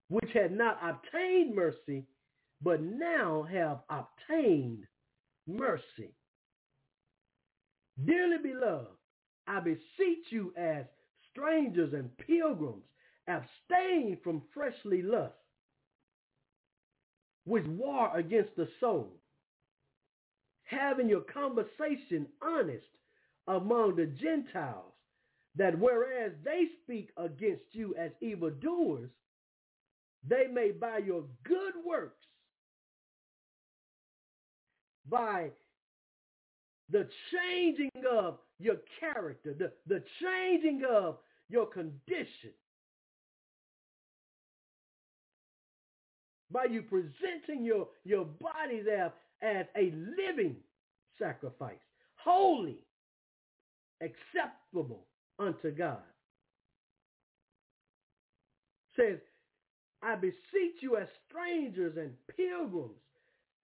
[0.08, 2.04] which had not obtained mercy,
[2.62, 4.84] but now have obtained
[5.46, 6.14] mercy.
[8.04, 8.88] Dearly beloved,
[9.46, 10.84] I beseech you as
[11.30, 12.84] strangers and pilgrims
[13.28, 15.34] abstain from fleshly lust,
[17.44, 19.20] which war against the soul,
[20.64, 22.86] having your conversation honest
[23.48, 24.92] among the Gentiles,
[25.56, 29.10] that whereas they speak against you as evildoers,
[30.28, 32.27] they may by your good works,
[35.10, 35.50] by
[36.90, 42.52] the changing of your character, the, the changing of your condition,
[46.50, 49.10] by you presenting your, your bodies as,
[49.42, 50.56] as a living
[51.18, 51.76] sacrifice,
[52.16, 52.78] holy,
[54.00, 55.04] acceptable
[55.38, 55.98] unto God.
[58.96, 59.18] Says,
[60.02, 62.96] I beseech you as strangers and pilgrims,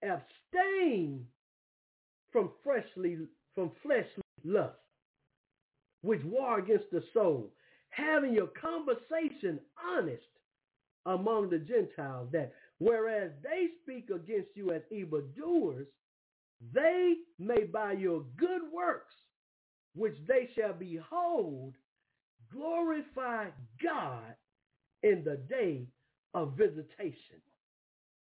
[0.03, 1.25] abstain
[2.35, 3.17] from fleshly,
[3.53, 4.75] from fleshly lust,
[6.01, 7.49] which war against the soul,
[7.91, 10.21] having your conversation honest
[11.05, 15.87] among the Gentiles, that whereas they speak against you as evildoers,
[16.73, 19.15] they may by your good works,
[19.95, 21.73] which they shall behold,
[22.51, 23.45] glorify
[23.81, 24.35] God
[25.03, 25.87] in the day
[26.33, 27.39] of visitation.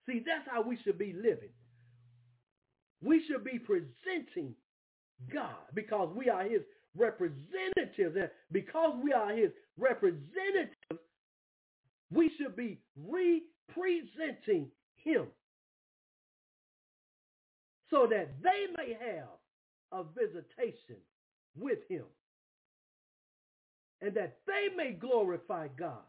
[0.06, 1.55] See, that's how we should be living.
[3.06, 4.56] We should be presenting
[5.32, 6.62] God because we are his
[6.96, 8.16] representatives.
[8.16, 10.74] And because we are his representatives,
[12.10, 15.26] we should be representing him
[17.90, 19.28] so that they may have
[19.92, 20.96] a visitation
[21.56, 22.04] with him
[24.00, 26.02] and that they may glorify God.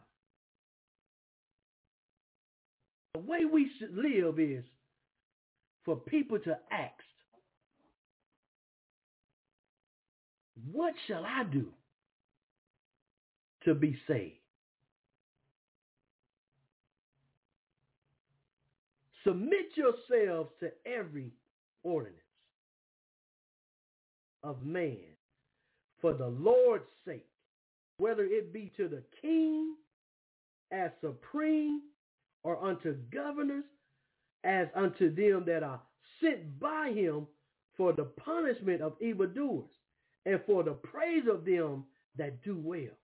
[3.14, 4.64] The way we should live is
[5.88, 6.92] for people to ask,
[10.74, 11.68] what shall I do
[13.64, 14.34] to be saved?
[19.26, 21.32] Submit yourselves to every
[21.84, 22.18] ordinance
[24.44, 24.98] of man
[26.02, 27.30] for the Lord's sake,
[27.98, 29.76] whether it be to the king
[30.70, 31.82] as supreme
[32.44, 33.64] or unto governors
[34.48, 35.82] as unto them that are
[36.22, 37.28] sent by him
[37.76, 39.70] for the punishment of evildoers
[40.26, 41.84] and for the praise of them
[42.18, 42.96] that do well.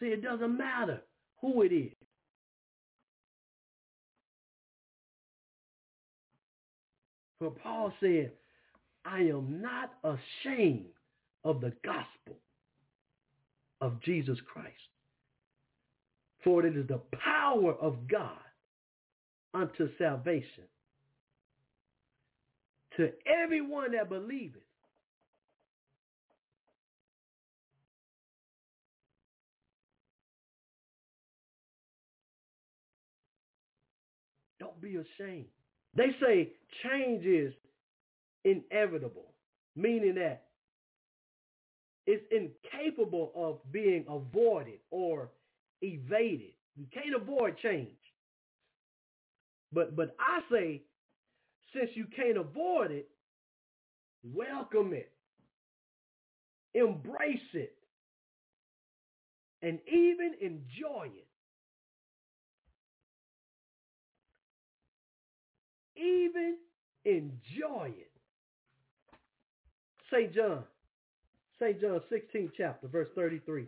[0.00, 1.00] See, it doesn't matter
[1.40, 1.92] who it is.
[7.38, 8.32] For Paul said,
[9.04, 10.86] I am not ashamed
[11.44, 12.36] of the gospel
[13.80, 14.72] of Jesus Christ.
[16.44, 18.38] For it is the power of God
[19.54, 20.64] unto salvation
[22.96, 24.60] to everyone that believeth.
[34.60, 35.46] Don't be ashamed.
[35.96, 36.50] They say
[36.82, 37.52] change is
[38.44, 39.32] inevitable,
[39.76, 40.44] meaning that
[42.06, 45.30] it's incapable of being avoided or
[45.84, 46.52] evaded.
[46.76, 47.88] You can't avoid change.
[49.72, 50.82] But but I say,
[51.74, 53.08] since you can't avoid it,
[54.22, 55.10] welcome it.
[56.74, 57.74] Embrace it.
[59.62, 61.26] And even enjoy it.
[65.96, 66.56] Even
[67.04, 68.10] enjoy it.
[70.12, 70.34] St.
[70.34, 70.64] John.
[71.58, 71.80] St.
[71.80, 73.66] John 16 chapter, verse 33.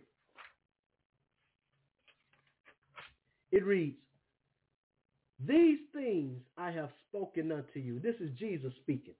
[3.56, 3.96] It reads,
[5.46, 7.98] These things I have spoken unto you.
[7.98, 9.14] This is Jesus speaking,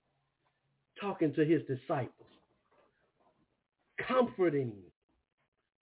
[1.01, 2.29] talking to his disciples,
[4.07, 4.75] comforting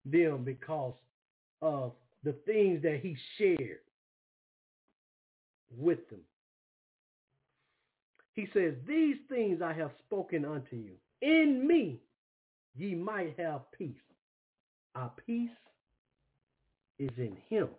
[0.05, 0.93] them because
[1.63, 1.93] of
[2.23, 3.79] the things that he shared
[5.75, 6.21] with them.
[8.35, 10.93] He says, These things I have spoken unto you.
[11.23, 12.01] In me
[12.75, 13.97] ye might have peace.
[14.93, 15.49] Our peace
[16.99, 17.69] is in him.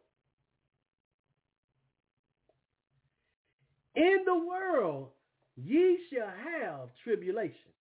[3.97, 5.09] In the world
[5.57, 7.73] ye shall have tribulation.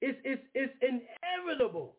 [0.00, 1.96] It's, it's, it's inevitable.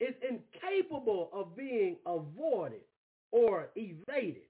[0.00, 2.80] It's incapable of being avoided
[3.32, 4.42] or evaded.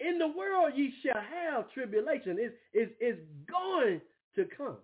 [0.00, 2.38] In the world ye shall have tribulation.
[2.40, 4.00] It's, it's, it's going
[4.36, 4.76] to come.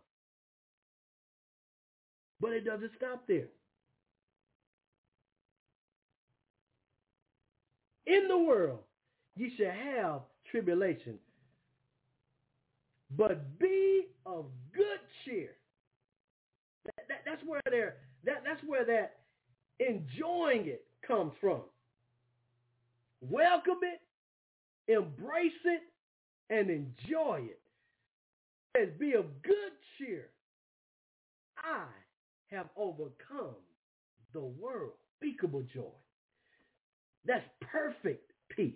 [2.41, 3.49] But it doesn't stop there.
[8.07, 8.80] In the world
[9.39, 10.20] ye shall have
[10.51, 11.14] tribulation.
[13.16, 15.51] But be of good cheer.
[16.84, 19.16] That, that, that's where they're, that, that's where that
[19.80, 21.61] enjoying it comes from.
[23.20, 25.82] Welcome it, embrace it,
[26.51, 27.61] and enjoy it.
[28.80, 30.26] As be of good cheer.
[31.57, 31.86] I
[32.55, 33.57] have overcome
[34.32, 34.93] the world.
[35.18, 35.91] Speakable joy.
[37.24, 38.74] That's perfect peace.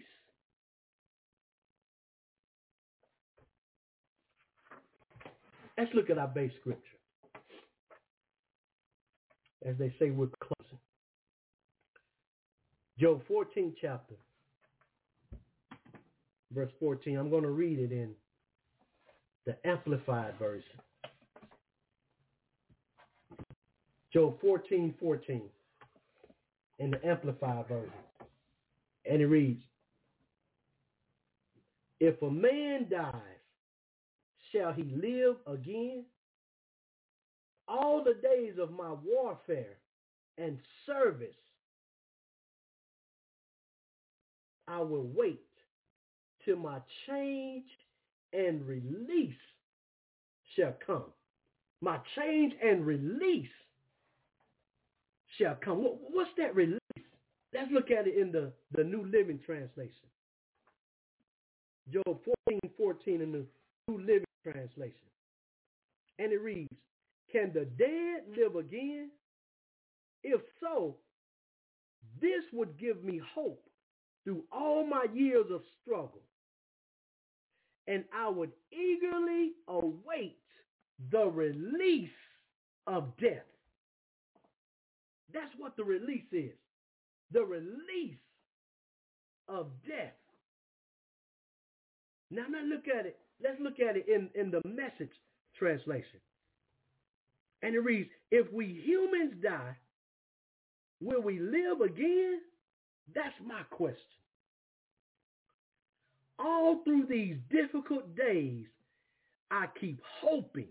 [5.79, 6.83] Let's look at our base scripture.
[9.65, 10.79] As they say, we're closing.
[12.99, 14.15] Job 14 chapter,
[16.53, 17.17] verse 14.
[17.17, 18.11] I'm going to read it in
[19.47, 20.79] the Amplified Version.
[24.13, 25.43] Job 14, 14
[26.81, 27.93] in the Amplified Version.
[29.11, 29.63] And it reads,
[31.99, 33.32] If a man dies,
[34.53, 36.05] shall he live again?
[37.69, 39.77] All the days of my warfare
[40.39, 41.35] and service
[44.69, 45.41] I will wait
[46.45, 47.65] till my change
[48.33, 49.35] and release
[50.57, 51.05] shall come.
[51.81, 53.49] My change and release
[55.39, 55.79] shall come.
[55.79, 56.79] What's that release?
[57.53, 60.09] Let's look at it in the, the New Living Translation.
[61.93, 63.45] Job 14, 14 in the
[63.89, 64.95] New Living Translation.
[66.19, 66.75] And it reads,
[67.31, 69.11] Can the dead live again?
[70.23, 70.97] If so,
[72.21, 73.63] this would give me hope
[74.25, 76.23] through all my years of struggle.
[77.89, 80.39] And I would eagerly await
[81.11, 82.11] the release
[82.87, 83.43] of death.
[85.33, 86.53] That's what the release is.
[87.33, 88.19] The release
[89.49, 90.13] of death.
[92.31, 93.19] Now, now look at it.
[93.43, 95.13] Let's look at it in, in the message
[95.59, 96.21] translation.
[97.63, 99.77] And it reads, if we humans die,
[101.01, 102.41] will we live again?
[103.15, 103.97] That's my question.
[106.39, 108.67] All through these difficult days,
[109.51, 110.69] I keep hoping,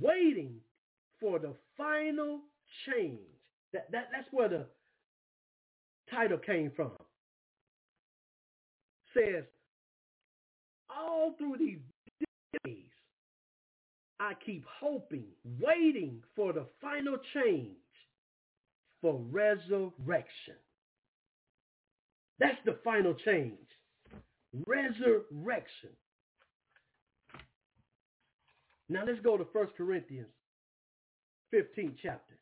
[0.00, 0.54] waiting
[1.20, 2.40] for the final
[2.86, 3.18] change.
[3.72, 4.66] That, that, that's where the
[6.10, 6.92] title came from.
[9.14, 9.44] Says,
[11.02, 11.78] all through these
[12.64, 12.84] days,
[14.20, 15.24] I keep hoping,
[15.60, 17.76] waiting for the final change
[19.00, 20.54] for resurrection.
[22.38, 23.58] That's the final change.
[24.66, 25.90] Resurrection.
[28.88, 30.28] Now let's go to 1 Corinthians
[31.50, 32.34] 15 chapter.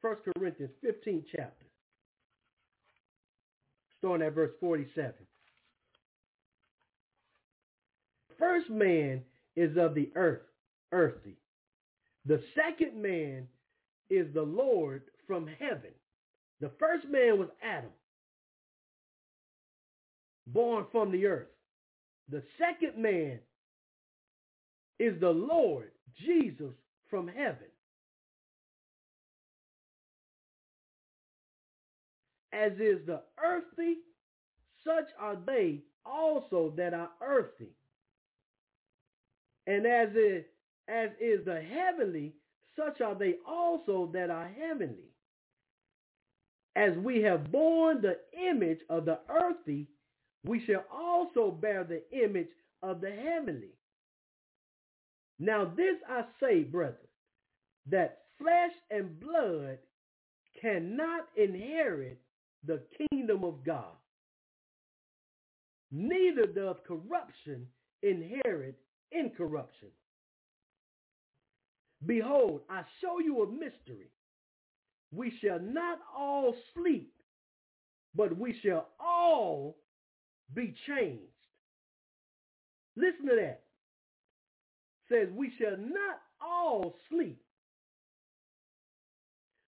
[0.00, 1.66] 1 Corinthians 15 chapter.
[3.98, 5.12] Starting at verse 47.
[8.38, 9.22] First man
[9.56, 10.42] is of the earth,
[10.92, 11.36] earthy.
[12.26, 13.48] The second man
[14.10, 15.90] is the Lord from heaven.
[16.60, 17.90] The first man was Adam,
[20.46, 21.48] born from the earth.
[22.30, 23.38] The second man
[24.98, 25.90] is the Lord
[26.26, 26.74] Jesus
[27.08, 27.68] from heaven.
[32.52, 33.98] As is the earthy,
[34.84, 37.70] such are they also that are earthy.
[39.68, 40.44] And as is,
[40.88, 42.32] as is the heavenly,
[42.74, 45.12] such are they also that are heavenly.
[46.74, 48.16] As we have borne the
[48.48, 49.88] image of the earthy,
[50.44, 52.48] we shall also bear the image
[52.82, 53.74] of the heavenly.
[55.38, 56.96] Now this I say, brethren,
[57.90, 59.78] that flesh and blood
[60.62, 62.18] cannot inherit
[62.64, 63.96] the kingdom of God.
[65.90, 67.66] Neither does corruption
[68.02, 68.78] inherit
[69.12, 69.88] incorruption.
[72.04, 74.10] Behold, I show you a mystery.
[75.12, 77.12] We shall not all sleep,
[78.14, 79.76] but we shall all
[80.54, 81.22] be changed.
[82.96, 83.62] Listen to that.
[85.10, 87.40] Says we shall not all sleep,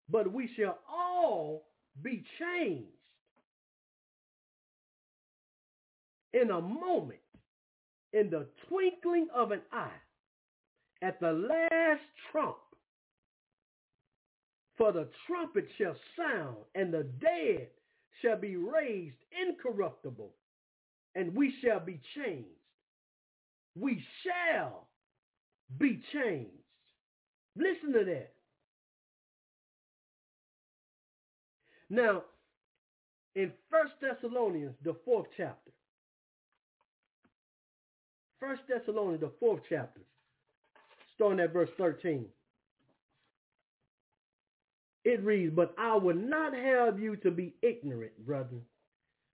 [0.09, 1.65] but we shall all
[2.03, 2.89] be changed
[6.33, 7.21] in a moment,
[8.13, 9.91] in the twinkling of an eye,
[11.03, 12.57] at the last trump.
[14.77, 17.69] For the trumpet shall sound, and the dead
[18.23, 20.35] shall be raised incorruptible,
[21.15, 22.49] and we shall be changed.
[23.75, 24.89] We shall
[25.79, 26.51] be changed.
[27.57, 28.33] Listen to that.
[31.91, 32.23] Now,
[33.35, 35.71] in First Thessalonians, the fourth chapter,
[38.41, 40.01] First Thessalonians, the fourth chapter,
[41.15, 42.25] starting at verse 13.
[45.05, 48.63] It reads, But I would not have you to be ignorant, brethren,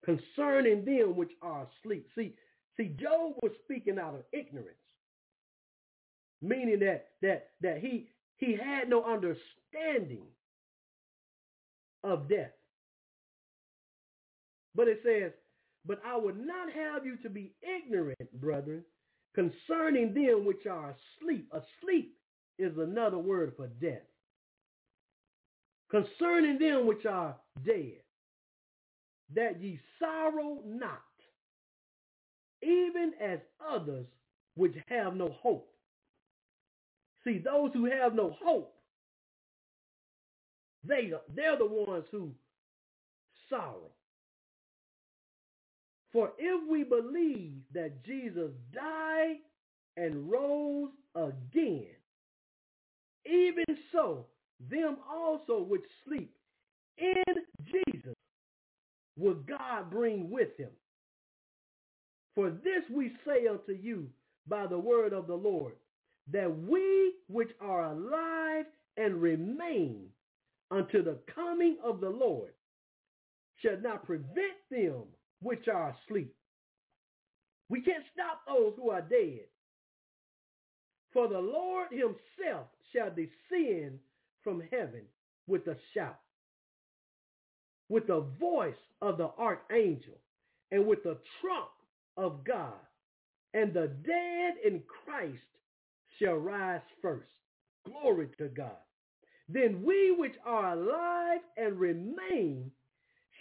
[0.04, 2.08] concerning them which are asleep.
[2.14, 2.34] See,
[2.76, 4.78] see, Job was speaking out of ignorance,
[6.42, 10.26] meaning that that that he he had no understanding
[12.02, 12.52] of death.
[14.74, 15.32] But it says,
[15.86, 18.84] But I would not have you to be ignorant, brethren,
[19.34, 21.52] concerning them which are asleep.
[21.52, 22.16] Asleep
[22.58, 24.02] is another word for death.
[25.90, 28.00] Concerning them which are dead,
[29.34, 31.02] that ye sorrow not,
[32.62, 33.38] even as
[33.72, 34.06] others
[34.56, 35.70] which have no hope.
[37.24, 38.74] See, those who have no hope,
[40.86, 42.32] they, they're the ones who
[43.48, 43.93] sorrow.
[46.14, 49.38] For if we believe that Jesus died
[49.96, 51.88] and rose again,
[53.26, 54.26] even so,
[54.70, 56.32] them also which sleep
[56.98, 57.24] in
[57.64, 58.14] Jesus
[59.18, 60.70] will God bring with him.
[62.36, 64.06] For this we say unto you
[64.46, 65.74] by the word of the Lord,
[66.30, 68.66] that we which are alive
[68.96, 70.04] and remain
[70.70, 72.52] unto the coming of the Lord
[73.60, 75.02] shall not prevent them
[75.44, 76.34] which are asleep.
[77.68, 79.44] We can't stop those who are dead.
[81.12, 83.98] For the Lord himself shall descend
[84.42, 85.02] from heaven
[85.46, 86.18] with a shout,
[87.88, 90.18] with the voice of the archangel,
[90.72, 91.68] and with the trump
[92.16, 92.72] of God.
[93.52, 95.38] And the dead in Christ
[96.18, 97.30] shall rise first.
[97.86, 98.78] Glory to God.
[99.48, 102.70] Then we which are alive and remain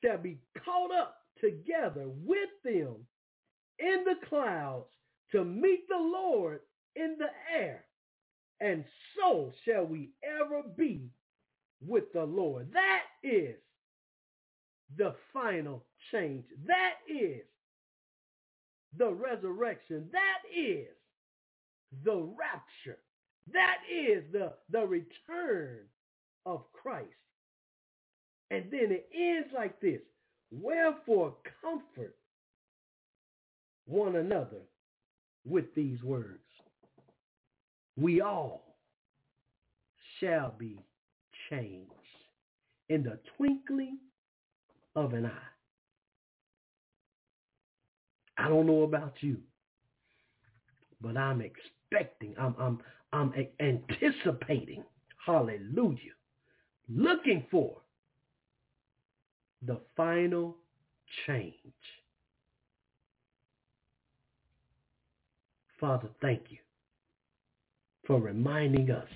[0.03, 2.95] shall be caught up together with them
[3.79, 4.87] in the clouds
[5.31, 6.59] to meet the Lord
[6.95, 7.83] in the air.
[8.61, 8.85] And
[9.17, 11.09] so shall we ever be
[11.81, 12.67] with the Lord.
[12.73, 13.55] That is
[14.97, 16.45] the final change.
[16.67, 17.41] That is
[18.97, 20.07] the resurrection.
[20.11, 20.87] That is
[22.03, 22.99] the rapture.
[23.51, 25.79] That is the, the return
[26.45, 27.09] of Christ.
[28.51, 30.01] And then it ends like this.
[30.61, 32.15] Wherefore comfort
[33.85, 34.61] one another
[35.45, 36.39] with these words.
[37.97, 38.75] We all
[40.19, 40.79] shall be
[41.49, 41.91] changed
[42.89, 43.97] in the twinkling
[44.95, 45.51] of an eye.
[48.37, 49.37] I don't know about you,
[51.01, 52.79] but I'm expecting, I'm, I'm,
[53.11, 54.83] I'm anticipating,
[55.23, 56.13] hallelujah,
[56.89, 57.77] looking for
[59.65, 60.57] the final
[61.25, 61.63] change.
[65.79, 66.57] Father, thank you
[68.05, 69.07] for reminding us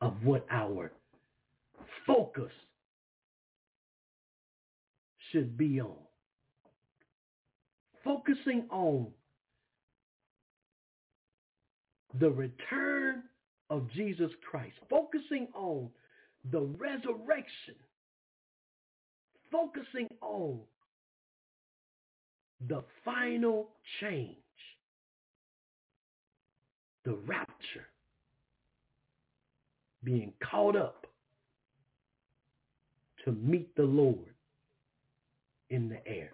[0.00, 0.92] of what our
[2.06, 2.52] focus
[5.32, 5.96] should be on.
[8.04, 9.08] Focusing on
[12.20, 13.22] the return
[13.70, 15.88] of Jesus Christ, focusing on
[16.50, 17.74] the resurrection,
[19.50, 20.58] focusing on
[22.68, 23.68] the final
[24.00, 24.36] change,
[27.04, 27.86] the rapture,
[30.04, 31.06] being caught up
[33.24, 34.18] to meet the Lord
[35.70, 36.32] in the air.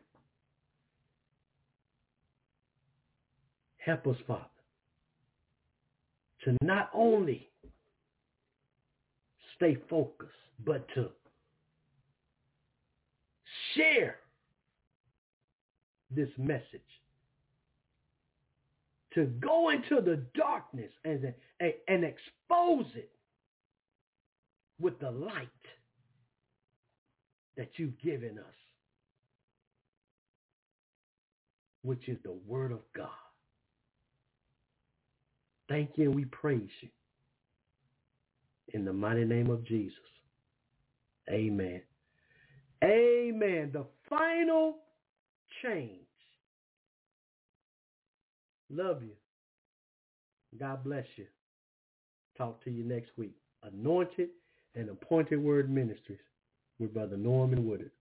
[3.79, 4.45] Help us, Father,
[6.45, 7.49] to not only
[9.63, 10.33] stay focused,
[10.65, 11.09] but to
[13.75, 14.17] share
[16.11, 16.81] this message.
[19.15, 23.11] To go into the darkness and, and expose it
[24.81, 25.49] with the light
[27.59, 28.55] that you've given us,
[31.83, 33.09] which is the Word of God.
[35.69, 36.89] Thank you and we praise you.
[38.73, 39.99] In the mighty name of Jesus.
[41.31, 41.83] Amen.
[42.83, 43.71] Amen.
[43.73, 44.77] The final
[45.63, 45.99] change.
[48.71, 49.13] Love you.
[50.59, 51.27] God bless you.
[52.37, 53.37] Talk to you next week.
[53.63, 54.31] Anointed
[54.75, 56.19] and Appointed Word Ministries
[56.79, 57.93] with Brother Norman Woodard.